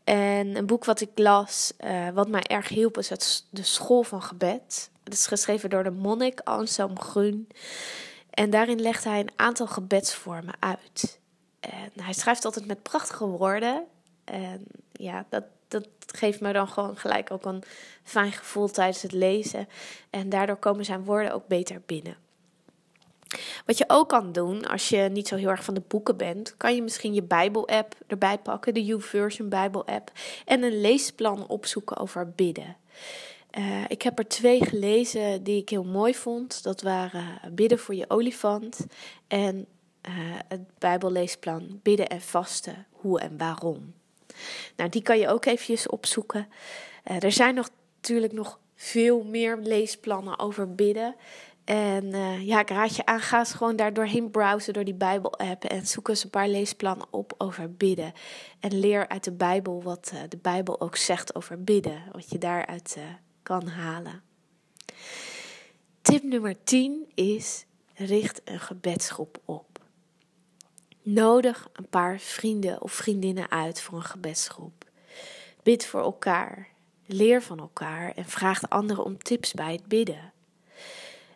En 0.04 0.56
een 0.56 0.66
boek 0.66 0.86
wat 0.86 1.02
ik 1.02 1.10
las, 1.16 1.74
uh, 1.86 2.10
wat 2.10 2.28
mij 2.28 2.44
erg 2.44 2.68
hielp, 2.68 2.98
is 2.98 3.46
De 3.50 3.64
School 3.64 4.04
van 4.04 4.22
Gebed. 4.22 4.90
Het 5.12 5.20
is 5.20 5.28
geschreven 5.28 5.70
door 5.70 5.84
de 5.84 5.92
monnik 5.92 6.40
Anselm 6.44 7.00
Grun. 7.00 7.48
En 8.30 8.50
daarin 8.50 8.82
legt 8.82 9.04
hij 9.04 9.20
een 9.20 9.32
aantal 9.36 9.68
gebedsvormen 9.68 10.54
uit. 10.60 11.20
En 11.60 11.92
hij 12.02 12.14
schrijft 12.14 12.46
altijd 12.46 12.66
met 12.66 12.84
prachtige 12.84 13.26
woorden. 13.26 13.84
En 14.24 14.64
ja, 14.92 15.26
dat, 15.30 15.44
dat 15.68 15.88
geeft 16.06 16.42
me 16.42 16.54
dan 16.54 16.68
gewoon 16.68 16.98
gelijk 16.98 17.32
ook 17.32 17.46
een 17.46 17.64
fijn 18.04 18.32
gevoel 18.32 18.68
tijdens 18.68 19.02
het 19.02 19.12
lezen. 19.12 19.68
En 20.10 20.30
daardoor 20.30 20.56
komen 20.56 20.86
zijn 20.86 21.04
woorden 21.04 21.34
ook 21.34 21.48
beter 21.48 21.82
binnen. 21.86 22.18
Wat 23.66 23.78
je 23.78 23.86
ook 23.88 24.10
kan 24.10 24.32
doen, 24.32 24.68
als 24.68 24.90
je 24.90 24.98
niet 24.98 25.28
zo 25.28 25.36
heel 25.36 25.50
erg 25.50 25.64
van 25.64 25.74
de 25.74 25.84
boeken 25.88 26.18
bent, 26.18 26.58
kan 26.58 26.76
je 26.76 26.82
misschien 26.82 27.14
je 27.14 27.24
Bijbel-app 27.24 27.96
erbij 28.08 28.38
pakken, 28.38 28.74
de 28.74 28.86
YouVersion 28.86 29.50
Bijbel-app, 29.50 30.12
en 30.46 30.64
een 30.64 30.82
leesplan 30.82 31.48
opzoeken 31.48 31.98
over 31.98 32.30
bidden. 32.30 32.76
Uh, 33.58 33.84
ik 33.88 34.02
heb 34.02 34.18
er 34.20 34.28
twee 34.28 34.66
gelezen 34.66 35.44
die 35.44 35.62
ik 35.62 35.70
heel 35.70 35.84
mooi 35.84 36.16
vond. 36.16 36.64
Dat 36.64 36.82
waren 36.82 37.40
Bidden 37.52 37.80
voor 37.80 37.96
je 37.96 38.10
olifant 38.10 38.86
en 39.28 39.66
uh, 40.08 40.14
het 40.48 40.62
Bijbelleesplan 40.78 41.80
Bidden 41.84 42.08
en 42.08 42.22
Vasten, 42.22 42.86
hoe 42.92 43.20
en 43.20 43.38
waarom. 43.38 43.94
Nou, 44.76 44.90
die 44.90 45.02
kan 45.02 45.20
je 45.20 45.28
ook 45.28 45.46
eventjes 45.46 45.88
opzoeken. 45.88 46.48
Uh, 47.12 47.24
er 47.24 47.32
zijn 47.32 47.56
nog, 47.56 47.70
natuurlijk 47.96 48.34
nog 48.34 48.60
veel 48.76 49.24
meer 49.24 49.58
leesplannen 49.58 50.40
over 50.40 50.76
bidden. 50.76 51.16
En 51.64 52.12
ja, 52.46 52.60
ik 52.60 52.70
raad 52.70 52.96
je 52.96 53.06
aan, 53.06 53.20
ga 53.20 53.40
eens 53.40 53.54
gewoon 53.54 53.76
daar 53.76 53.94
doorheen 53.94 54.32
browsen 54.32 54.74
door 54.74 54.84
die 54.84 54.94
Bijbel-app 54.94 55.64
en 55.64 55.88
zoek 55.88 56.08
eens 56.08 56.24
een 56.24 56.30
paar 56.30 56.48
leesplannen 56.48 57.08
op 57.10 57.34
over 57.38 57.74
bidden. 57.74 58.14
En 58.60 58.80
leer 58.80 59.08
uit 59.08 59.24
de 59.24 59.32
Bijbel 59.32 59.84
wat 59.84 60.14
de 60.30 60.38
Bijbel 60.38 60.82
ook 60.82 60.96
zegt 60.96 61.36
over 61.36 61.64
bidden, 61.64 62.04
wat 62.12 62.30
je 62.30 62.38
daaruit 62.38 62.96
uh, 62.98 63.04
kan 63.44 63.68
halen. 63.68 64.22
Tip 66.02 66.24
nummer 66.24 66.64
10 66.64 67.12
is: 67.16 67.66
richt 67.94 68.42
een 68.46 68.60
gebedsgroep 68.60 69.42
op. 69.46 69.80
Nodig 71.02 71.70
een 71.74 71.88
paar 71.88 72.20
vrienden 72.20 72.82
of 72.82 72.92
vriendinnen 72.92 73.52
uit 73.52 73.82
voor 73.82 73.98
een 73.98 74.04
gebedsgroep. 74.04 74.90
Bid 75.64 75.86
voor 75.86 76.02
elkaar, 76.02 76.68
leer 77.06 77.42
van 77.42 77.60
elkaar 77.60 78.12
en 78.16 78.26
vraag 78.26 78.70
anderen 78.70 79.06
om 79.06 79.18
tips 79.18 79.54
bij 79.54 79.72
het 79.72 79.86
bidden. 79.86 80.34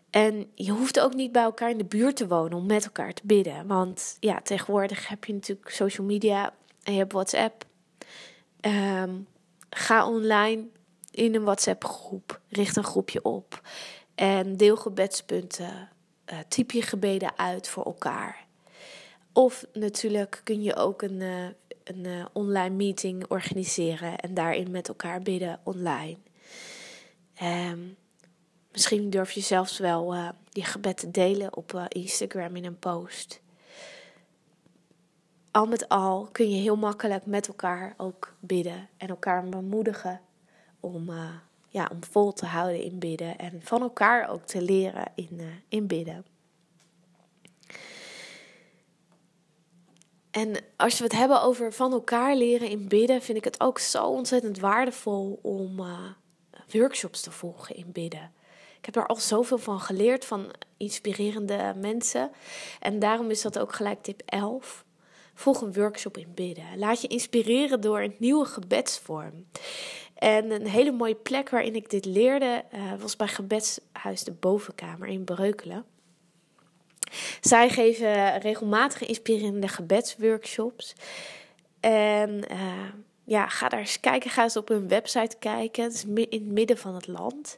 En 0.09 0.51
je 0.55 0.71
hoeft 0.71 0.99
ook 0.99 1.13
niet 1.13 1.31
bij 1.31 1.43
elkaar 1.43 1.69
in 1.69 1.77
de 1.77 1.85
buurt 1.85 2.15
te 2.15 2.27
wonen 2.27 2.57
om 2.57 2.65
met 2.65 2.85
elkaar 2.85 3.13
te 3.13 3.21
bidden. 3.25 3.67
Want 3.67 4.17
ja, 4.19 4.41
tegenwoordig 4.41 5.07
heb 5.07 5.25
je 5.25 5.33
natuurlijk 5.33 5.69
social 5.69 6.07
media 6.07 6.53
en 6.83 6.93
je 6.93 6.99
hebt 6.99 7.13
WhatsApp. 7.13 7.65
Um, 8.61 9.27
ga 9.69 10.07
online 10.07 10.67
in 11.15 11.35
een 11.35 11.43
WhatsApp 11.43 11.83
groep. 11.83 12.39
Richt 12.49 12.75
een 12.75 12.83
groepje 12.83 13.23
op. 13.23 13.61
En 14.15 14.57
deel 14.57 14.77
gebedspunten. 14.77 15.89
Uh, 16.31 16.39
typ 16.47 16.71
je 16.71 16.81
gebeden 16.81 17.37
uit 17.37 17.67
voor 17.67 17.83
elkaar. 17.83 18.45
Of 19.33 19.65
natuurlijk 19.73 20.41
kun 20.43 20.63
je 20.63 20.75
ook 20.75 21.01
een, 21.01 21.21
uh, 21.21 21.45
een 21.83 22.03
uh, 22.05 22.25
online 22.33 22.75
meeting 22.75 23.25
organiseren 23.27 24.17
en 24.17 24.33
daarin 24.33 24.71
met 24.71 24.87
elkaar 24.87 25.21
bidden 25.21 25.59
online. 25.63 26.17
Um, 27.41 27.97
Misschien 28.71 29.09
durf 29.09 29.31
je 29.31 29.41
zelfs 29.41 29.77
wel 29.77 30.15
je 30.49 30.63
gebed 30.63 30.97
te 30.97 31.11
delen 31.11 31.55
op 31.55 31.87
Instagram 31.87 32.55
in 32.55 32.65
een 32.65 32.79
post. 32.79 33.41
Al 35.51 35.65
met 35.65 35.89
al 35.89 36.27
kun 36.31 36.49
je 36.49 36.61
heel 36.61 36.75
makkelijk 36.75 37.25
met 37.25 37.47
elkaar 37.47 37.93
ook 37.97 38.35
bidden 38.39 38.89
en 38.97 39.07
elkaar 39.07 39.49
bemoedigen 39.49 40.21
om, 40.93 41.09
uh, 41.09 41.29
ja, 41.69 41.89
om 41.91 42.03
vol 42.03 42.33
te 42.33 42.45
houden 42.45 42.81
in 42.81 42.99
bidden 42.99 43.37
en 43.37 43.61
van 43.63 43.81
elkaar 43.81 44.29
ook 44.29 44.43
te 44.43 44.61
leren 44.61 45.11
in, 45.15 45.41
in 45.69 45.87
bidden. 45.87 46.25
En 50.31 50.55
als 50.75 50.97
we 50.97 51.03
het 51.03 51.13
hebben 51.13 51.41
over 51.41 51.73
van 51.73 51.91
elkaar 51.91 52.35
leren 52.35 52.69
in 52.69 52.87
bidden, 52.87 53.21
vind 53.21 53.37
ik 53.37 53.43
het 53.43 53.59
ook 53.59 53.79
zo 53.79 54.05
ontzettend 54.05 54.59
waardevol 54.59 55.39
om 55.41 55.85
workshops 56.71 57.21
te 57.21 57.31
volgen 57.31 57.75
in 57.75 57.91
bidden. 57.91 58.31
Ik 58.77 58.93
heb 58.93 59.03
er 59.03 59.09
al 59.09 59.15
zoveel 59.15 59.57
van 59.57 59.79
geleerd 59.79 60.25
van 60.25 60.51
inspirerende 60.77 61.73
mensen. 61.75 62.31
En 62.79 62.99
daarom 62.99 63.29
is 63.29 63.41
dat 63.41 63.59
ook 63.59 63.73
gelijk 63.73 64.03
tip 64.03 64.21
11. 64.25 64.85
Volg 65.33 65.61
een 65.61 65.73
workshop 65.73 66.17
in 66.17 66.31
bidden. 66.35 66.77
Laat 66.77 67.01
je 67.01 67.07
inspireren 67.07 67.81
door 67.81 67.99
een 67.99 68.15
nieuwe 68.19 68.45
gebedsvorm. 68.45 69.45
En 70.15 70.51
een 70.51 70.67
hele 70.67 70.91
mooie 70.91 71.15
plek 71.15 71.49
waarin 71.49 71.75
ik 71.75 71.89
dit 71.89 72.05
leerde 72.05 72.63
uh, 72.73 72.93
was 72.99 73.15
bij 73.15 73.27
Gebedshuis 73.27 74.23
de 74.23 74.31
Bovenkamer 74.31 75.07
in 75.07 75.23
Breukelen. 75.23 75.85
Zij 77.41 77.69
geven 77.69 78.39
regelmatig 78.39 79.05
inspirerende 79.05 79.67
gebedsworkshops. 79.67 80.95
En 81.79 82.43
uh, 82.51 82.89
ja, 83.23 83.47
ga 83.47 83.69
daar 83.69 83.79
eens 83.79 83.99
kijken. 83.99 84.29
Ga 84.29 84.43
eens 84.43 84.57
op 84.57 84.67
hun 84.67 84.87
website 84.87 85.35
kijken. 85.39 85.83
Het 85.83 85.93
is 85.93 86.03
in 86.03 86.27
het 86.29 86.51
midden 86.51 86.77
van 86.77 86.95
het 86.95 87.07
land. 87.07 87.57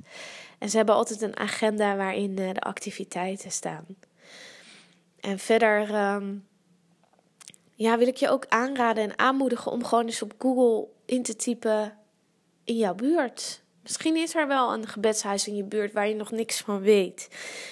En 0.60 0.70
ze 0.70 0.78
hebben 0.78 0.96
altijd 0.96 1.22
een 1.22 1.38
agenda 1.38 1.96
waarin 1.96 2.40
uh, 2.40 2.54
de 2.54 2.62
activiteiten 2.62 3.52
staan. 3.52 3.86
En 5.20 5.40
verder 5.40 5.96
um, 6.14 6.48
ja, 7.76 7.98
wil 7.98 8.08
ik 8.08 8.18
je 8.18 8.30
ook 8.30 8.46
aanraden 8.48 9.04
en 9.04 9.20
aanmoedigen 9.20 9.72
om 9.72 9.84
gewoon 9.84 10.06
eens 10.06 10.22
op 10.22 10.34
Google 10.38 10.88
in 11.06 11.24
te 11.24 11.36
typen 11.36 11.98
in 12.68 12.78
jouw 12.78 12.96
buurt. 12.96 13.62
Misschien 13.82 14.16
is 14.16 14.36
er 14.36 14.48
wel 14.48 14.74
een 14.74 14.88
gebedshuis 14.88 15.48
in 15.48 15.56
je 15.56 15.64
buurt 15.64 15.94
waar 15.94 16.08
je 16.08 16.16
nog 16.16 16.32
niks 16.32 16.58
van 16.58 16.82
weet. 16.82 17.30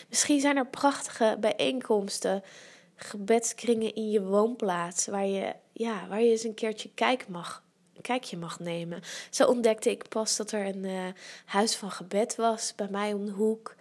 Misschien 0.10 0.40
zijn 0.40 0.58
er 0.58 0.68
prachtige 0.68 1.38
bijeenkomsten, 1.40 2.44
gebedskringen 2.96 3.96
in 3.96 4.12
je 4.12 4.24
woonplaats 4.24 5.08
waar 5.08 5.26
je, 5.26 5.54
ja, 5.74 6.08
waar 6.08 6.22
je 6.22 6.30
eens 6.30 6.44
een 6.44 6.54
keertje 6.54 6.90
kijk 6.94 7.28
mag, 7.28 7.64
een 7.96 8.02
kijkje 8.02 8.38
mag 8.38 8.60
nemen. 8.60 9.02
Zo 9.30 9.48
ontdekte 9.48 9.92
ik 9.92 10.08
pas 10.10 10.36
dat 10.36 10.52
er 10.52 10.66
een 10.66 10.84
uh, 10.84 11.02
huis 11.46 11.76
van 11.76 11.92
gebed 11.92 12.36
was 12.36 12.74
bij 12.76 12.88
mij 12.90 13.14
om 13.14 13.26
de 13.26 13.32
hoek. 13.32 13.76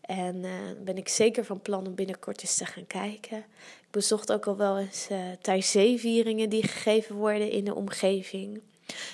En 0.00 0.36
uh, 0.36 0.50
ben 0.84 0.96
ik 0.96 1.08
zeker 1.08 1.44
van 1.44 1.60
plan 1.60 1.86
om 1.86 1.94
binnenkort 1.94 2.42
eens 2.42 2.56
te 2.56 2.66
gaan 2.66 2.86
kijken. 2.86 3.38
Ik 3.38 3.90
bezocht 3.90 4.32
ook 4.32 4.46
al 4.46 4.56
wel 4.56 4.78
eens 4.78 5.08
uh, 5.10 5.18
tijdens 5.40 5.70
zeevieringen 5.70 6.48
die 6.48 6.66
gegeven 6.68 7.16
worden 7.16 7.50
in 7.50 7.64
de 7.64 7.74
omgeving. 7.74 8.60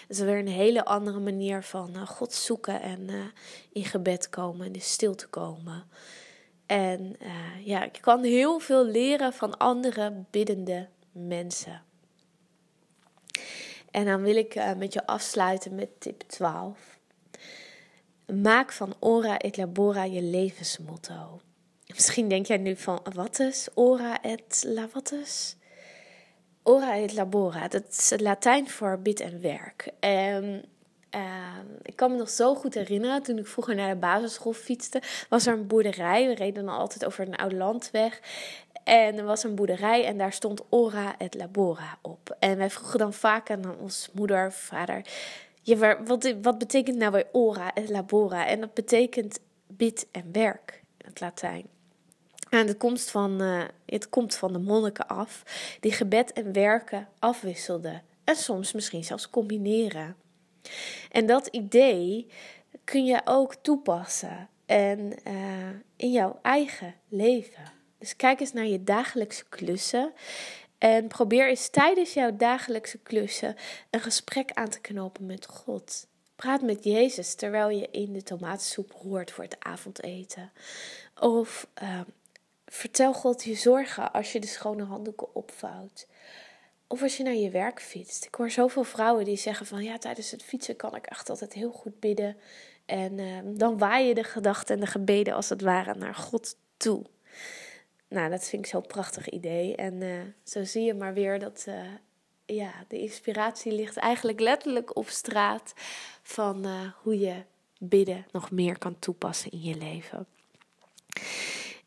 Is 0.09 0.19
weer 0.19 0.39
een 0.39 0.49
hele 0.49 0.85
andere 0.85 1.19
manier 1.19 1.63
van 1.63 1.91
uh, 1.97 2.07
God 2.07 2.33
zoeken 2.33 2.81
en 2.83 3.01
uh, 3.01 3.25
in 3.73 3.85
gebed 3.85 4.29
komen, 4.29 4.67
in 4.67 4.73
de 4.73 4.81
stilte 4.81 5.27
komen. 5.27 5.85
En 6.67 7.17
uh, 7.23 7.67
ja, 7.67 7.85
ik 7.85 7.99
kan 8.01 8.23
heel 8.23 8.59
veel 8.59 8.87
leren 8.87 9.33
van 9.33 9.59
andere 9.59 10.25
biddende 10.31 10.89
mensen. 11.13 11.83
En 13.91 14.05
dan 14.05 14.23
wil 14.23 14.37
ik 14.37 14.77
met 14.77 14.93
je 14.93 15.07
afsluiten 15.07 15.75
met 15.75 16.01
tip 16.01 16.21
12. 16.21 16.99
Maak 18.27 18.73
van 18.73 18.95
ora 18.99 19.39
et 19.39 19.57
labora 19.57 20.05
je 20.05 20.23
levensmotto. 20.23 21.41
Misschien 21.87 22.29
denk 22.29 22.47
jij 22.47 22.57
nu 22.57 22.77
van, 22.77 23.01
wat 23.15 23.39
is 23.39 23.69
ora 23.75 24.23
et 24.23 24.65
lavatus? 24.67 25.57
Ora 26.69 26.97
et 26.97 27.13
labora, 27.13 27.69
dat 27.69 27.85
is 27.91 28.11
het 28.11 28.21
Latijn 28.21 28.71
voor 28.71 28.99
bid 28.99 29.21
en 29.21 29.41
werk. 29.41 29.91
En 30.01 30.65
uh, 31.15 31.23
ik 31.83 31.97
kan 31.97 32.11
me 32.11 32.17
nog 32.17 32.31
zo 32.31 32.55
goed 32.55 32.75
herinneren, 32.75 33.23
toen 33.23 33.39
ik 33.39 33.47
vroeger 33.47 33.75
naar 33.75 33.91
de 33.91 34.01
basisschool 34.01 34.53
fietste, 34.53 35.03
was 35.29 35.47
er 35.47 35.53
een 35.53 35.67
boerderij. 35.67 36.27
We 36.27 36.35
reden 36.35 36.65
dan 36.65 36.75
altijd 36.75 37.05
over 37.05 37.27
een 37.27 37.37
oude 37.37 37.57
landweg. 37.57 38.21
En 38.85 39.19
er 39.19 39.25
was 39.25 39.45
een 39.45 39.55
boerderij 39.55 40.05
en 40.05 40.19
daar 40.19 40.33
stond 40.33 40.63
ora 40.69 41.19
et 41.19 41.35
labora 41.35 41.99
op. 42.03 42.37
En 42.39 42.57
wij 42.57 42.71
vroegen 42.71 42.99
dan 42.99 43.13
vaak 43.13 43.51
aan 43.51 43.79
ons 43.79 44.09
moeder, 44.13 44.53
vader, 44.53 45.03
wat, 46.05 46.35
wat 46.43 46.59
betekent 46.59 46.97
nou 46.97 47.13
weer 47.13 47.27
ora 47.33 47.75
et 47.75 47.89
labora? 47.89 48.47
En 48.47 48.61
dat 48.61 48.75
betekent 48.75 49.41
bid 49.67 50.07
en 50.13 50.29
werk 50.33 50.83
in 50.99 51.07
het 51.07 51.21
Latijn. 51.21 51.78
En 52.51 52.67
het 52.67 52.77
komt, 52.77 53.03
van, 53.03 53.43
uh, 53.43 53.65
het 53.87 54.09
komt 54.09 54.35
van 54.35 54.53
de 54.53 54.59
monniken 54.59 55.07
af, 55.07 55.43
die 55.81 55.93
gebed 55.93 56.33
en 56.33 56.53
werken 56.53 57.09
afwisselden. 57.19 58.03
En 58.25 58.37
soms 58.37 58.73
misschien 58.73 59.05
zelfs 59.05 59.31
combineren. 59.31 60.17
En 61.11 61.27
dat 61.27 61.47
idee 61.47 62.27
kun 62.85 63.05
je 63.05 63.21
ook 63.25 63.55
toepassen 63.55 64.49
en, 64.67 65.13
uh, 65.27 65.69
in 65.97 66.13
jouw 66.13 66.39
eigen 66.43 66.95
leven. 67.09 67.73
Dus 67.99 68.17
kijk 68.17 68.41
eens 68.41 68.53
naar 68.53 68.67
je 68.67 68.85
dagelijkse 68.85 69.45
klussen. 69.49 70.13
En 70.79 71.09
probeer 71.09 71.49
eens 71.49 71.69
tijdens 71.69 72.15
jouw 72.15 72.37
dagelijkse 72.37 72.99
klussen 72.99 73.57
een 73.91 74.01
gesprek 74.01 74.51
aan 74.53 74.69
te 74.69 74.81
knopen 74.81 75.27
met 75.27 75.47
God. 75.47 76.07
Praat 76.37 76.63
met 76.63 76.85
Jezus 76.85 77.35
terwijl 77.35 77.69
je 77.69 77.89
in 77.91 78.13
de 78.13 78.23
tomatensoep 78.23 78.91
roert 78.91 79.31
voor 79.31 79.45
het 79.45 79.57
avondeten. 79.59 80.53
Of 81.21 81.69
uh, 81.83 82.01
Vertel 82.69 83.15
God 83.15 83.45
je 83.45 83.55
zorgen 83.55 84.13
als 84.13 84.33
je 84.33 84.41
de 84.41 84.47
schone 84.47 84.85
handdoeken 84.85 85.35
opvouwt. 85.35 86.07
Of 86.87 87.03
als 87.03 87.17
je 87.17 87.23
naar 87.23 87.35
je 87.35 87.51
werk 87.51 87.83
fietst. 87.83 88.25
Ik 88.25 88.35
hoor 88.35 88.51
zoveel 88.51 88.85
vrouwen 88.85 89.25
die 89.25 89.37
zeggen 89.37 89.67
van 89.67 89.83
ja, 89.83 89.99
tijdens 89.99 90.31
het 90.31 90.43
fietsen 90.43 90.77
kan 90.77 90.95
ik 90.95 91.07
echt 91.07 91.31
altijd 91.31 91.53
heel 91.53 91.71
goed 91.71 92.01
bidden. 92.01 92.37
En 92.87 93.19
uh, 93.19 93.39
dan 93.45 93.79
waaien 93.79 94.15
de 94.15 94.25
gedachten 94.25 94.75
en 94.75 94.81
de 94.81 94.87
gebeden 94.87 95.35
als 95.35 95.49
het 95.49 95.61
ware 95.61 95.95
naar 95.95 96.15
God 96.15 96.57
toe. 96.77 97.05
Nou, 98.09 98.31
dat 98.31 98.49
vind 98.49 98.65
ik 98.65 98.71
zo'n 98.71 98.87
prachtig 98.87 99.29
idee. 99.29 99.77
En 99.77 100.01
uh, 100.01 100.21
zo 100.45 100.65
zie 100.65 100.83
je 100.83 100.95
maar 100.95 101.15
weer 101.15 101.39
dat 101.39 101.65
uh, 101.69 101.81
ja, 102.47 102.73
de 102.89 102.99
inspiratie 102.99 103.73
ligt 103.73 103.97
eigenlijk 103.97 104.41
letterlijk 104.41 104.97
op 104.97 105.09
straat 105.09 105.73
van 106.23 106.67
hoe 107.03 107.19
je 107.19 107.43
bidden 107.79 108.27
nog 108.33 108.51
meer 108.51 108.79
kan 108.79 108.99
toepassen 108.99 109.51
in 109.51 109.63
je 109.63 109.75
leven. 109.75 110.27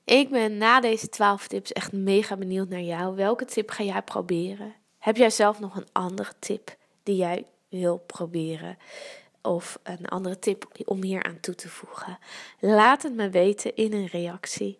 Ik 0.04 0.30
ben 0.30 0.58
na 0.58 0.80
deze 0.80 1.10
12 1.10 1.48
tips 1.48 1.72
echt 1.72 1.92
mega 1.92 2.38
benieuwd 2.38 2.70
naar 2.70 2.82
jou. 2.82 3.16
Welke 3.16 3.46
tip 3.46 3.70
ga 3.70 3.84
jij 3.84 4.02
proberen? 4.02 4.76
Heb 4.98 5.18
jij 5.18 5.30
zelf 5.30 5.60
nog 5.60 5.76
een 5.76 5.88
andere 5.92 6.32
tip 6.40 6.76
die 7.04 7.16
jij 7.16 7.46
wil 7.70 7.98
proberen? 7.98 8.78
Of 9.42 9.80
een 9.84 10.06
andere 10.06 10.40
tip 10.40 10.82
om 10.86 11.04
hier 11.04 11.24
aan 11.24 11.40
toe 11.40 11.56
te 11.56 11.70
voegen? 11.70 12.20
Laat 12.60 13.04
het 13.04 13.16
me 13.16 13.30
weten 13.30 13.76
in 13.76 13.94
een 13.94 14.08
reactie. 14.08 14.80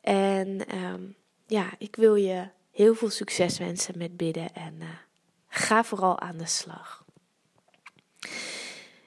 En 0.00 0.76
um, 0.76 1.16
ja, 1.46 1.70
ik 1.78 1.96
wil 1.96 2.14
je 2.14 2.48
heel 2.70 2.94
veel 2.94 3.10
succes 3.10 3.58
wensen 3.58 3.98
met 3.98 4.16
bidden 4.16 4.54
en 4.54 4.74
uh, 4.80 4.88
ga 5.48 5.84
vooral 5.84 6.20
aan 6.20 6.36
de 6.36 6.46
slag. 6.46 7.04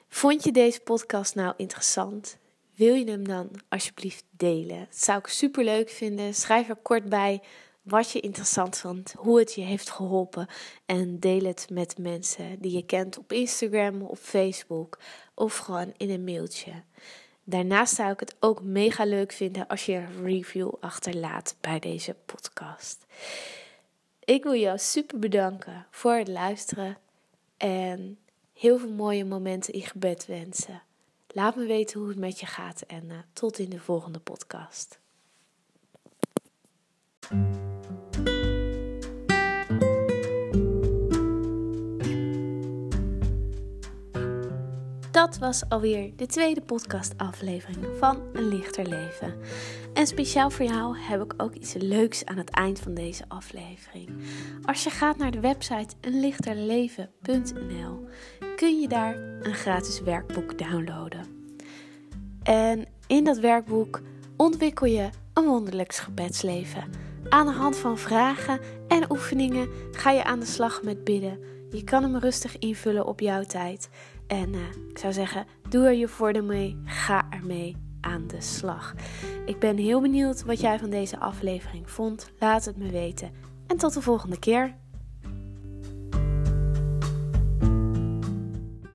Vond 0.08 0.44
je 0.44 0.52
deze 0.52 0.80
podcast 0.80 1.34
nou 1.34 1.54
interessant? 1.56 2.38
Wil 2.78 2.94
je 2.94 3.10
hem 3.10 3.28
dan 3.28 3.50
alsjeblieft 3.68 4.24
delen? 4.30 4.78
Dat 4.78 4.98
zou 4.98 5.18
ik 5.18 5.26
super 5.26 5.64
leuk 5.64 5.90
vinden. 5.90 6.34
Schrijf 6.34 6.68
er 6.68 6.76
kort 6.76 7.08
bij 7.08 7.40
wat 7.82 8.10
je 8.10 8.20
interessant 8.20 8.78
vond, 8.78 9.14
hoe 9.16 9.38
het 9.38 9.54
je 9.54 9.60
heeft 9.60 9.90
geholpen 9.90 10.46
en 10.86 11.18
deel 11.18 11.44
het 11.44 11.66
met 11.70 11.98
mensen 11.98 12.58
die 12.60 12.72
je 12.72 12.86
kent 12.86 13.18
op 13.18 13.32
Instagram, 13.32 14.02
op 14.02 14.18
Facebook 14.18 14.98
of 15.34 15.56
gewoon 15.56 15.92
in 15.96 16.10
een 16.10 16.24
mailtje. 16.24 16.72
Daarnaast 17.44 17.94
zou 17.94 18.12
ik 18.12 18.20
het 18.20 18.36
ook 18.40 18.62
mega 18.62 19.04
leuk 19.04 19.32
vinden 19.32 19.66
als 19.66 19.86
je 19.86 19.94
een 19.94 20.24
review 20.24 20.72
achterlaat 20.80 21.56
bij 21.60 21.78
deze 21.78 22.16
podcast. 22.26 23.06
Ik 24.24 24.42
wil 24.42 24.54
jou 24.54 24.78
super 24.78 25.18
bedanken 25.18 25.86
voor 25.90 26.14
het 26.14 26.28
luisteren 26.28 26.98
en 27.56 28.18
heel 28.52 28.78
veel 28.78 28.92
mooie 28.92 29.24
momenten 29.24 29.72
in 29.72 29.82
gebed 29.82 30.26
wensen. 30.26 30.82
Laat 31.38 31.56
me 31.56 31.66
weten 31.66 32.00
hoe 32.00 32.08
het 32.08 32.18
met 32.18 32.40
je 32.40 32.46
gaat 32.46 32.80
en 32.80 33.04
uh, 33.04 33.18
tot 33.32 33.58
in 33.58 33.70
de 33.70 33.80
volgende 33.80 34.18
podcast. 34.18 35.00
Dat 45.18 45.38
was 45.38 45.68
alweer 45.68 46.12
de 46.16 46.26
tweede 46.26 46.60
podcastaflevering 46.60 47.86
van 47.98 48.22
Een 48.32 48.48
Lichter 48.48 48.88
Leven. 48.88 49.34
En 49.94 50.06
speciaal 50.06 50.50
voor 50.50 50.64
jou 50.64 50.98
heb 50.98 51.22
ik 51.22 51.34
ook 51.36 51.54
iets 51.54 51.74
leuks 51.74 52.24
aan 52.24 52.36
het 52.36 52.50
eind 52.50 52.80
van 52.80 52.94
deze 52.94 53.24
aflevering. 53.28 54.10
Als 54.64 54.84
je 54.84 54.90
gaat 54.90 55.16
naar 55.16 55.30
de 55.30 55.40
website 55.40 55.94
eenlichterleven.nl 56.00 58.08
kun 58.56 58.80
je 58.80 58.88
daar 58.88 59.16
een 59.42 59.54
gratis 59.54 60.00
werkboek 60.00 60.58
downloaden. 60.58 61.26
En 62.42 62.86
in 63.06 63.24
dat 63.24 63.38
werkboek 63.38 64.00
ontwikkel 64.36 64.86
je 64.86 65.08
een 65.34 65.44
wonderlijks 65.44 65.98
gebedsleven. 65.98 66.90
Aan 67.28 67.46
de 67.46 67.52
hand 67.52 67.76
van 67.76 67.98
vragen 67.98 68.60
en 68.88 69.10
oefeningen 69.10 69.68
ga 69.92 70.10
je 70.10 70.24
aan 70.24 70.40
de 70.40 70.46
slag 70.46 70.82
met 70.82 71.04
bidden. 71.04 71.38
Je 71.70 71.84
kan 71.84 72.02
hem 72.02 72.16
rustig 72.16 72.58
invullen 72.58 73.06
op 73.06 73.20
jouw 73.20 73.42
tijd. 73.42 73.88
En 74.28 74.54
uh, 74.54 74.60
ik 74.88 74.98
zou 74.98 75.12
zeggen, 75.12 75.46
doe 75.68 75.86
er 75.86 75.94
je 75.94 76.08
voordeel 76.08 76.44
mee. 76.44 76.82
Ga 76.84 77.26
ermee 77.30 77.76
aan 78.00 78.26
de 78.26 78.40
slag. 78.40 78.94
Ik 79.46 79.58
ben 79.58 79.76
heel 79.76 80.00
benieuwd 80.00 80.44
wat 80.44 80.60
jij 80.60 80.78
van 80.78 80.90
deze 80.90 81.18
aflevering 81.18 81.90
vond. 81.90 82.30
Laat 82.38 82.64
het 82.64 82.76
me 82.76 82.90
weten. 82.90 83.30
En 83.66 83.76
tot 83.76 83.94
de 83.94 84.00
volgende 84.00 84.38
keer. 84.38 84.76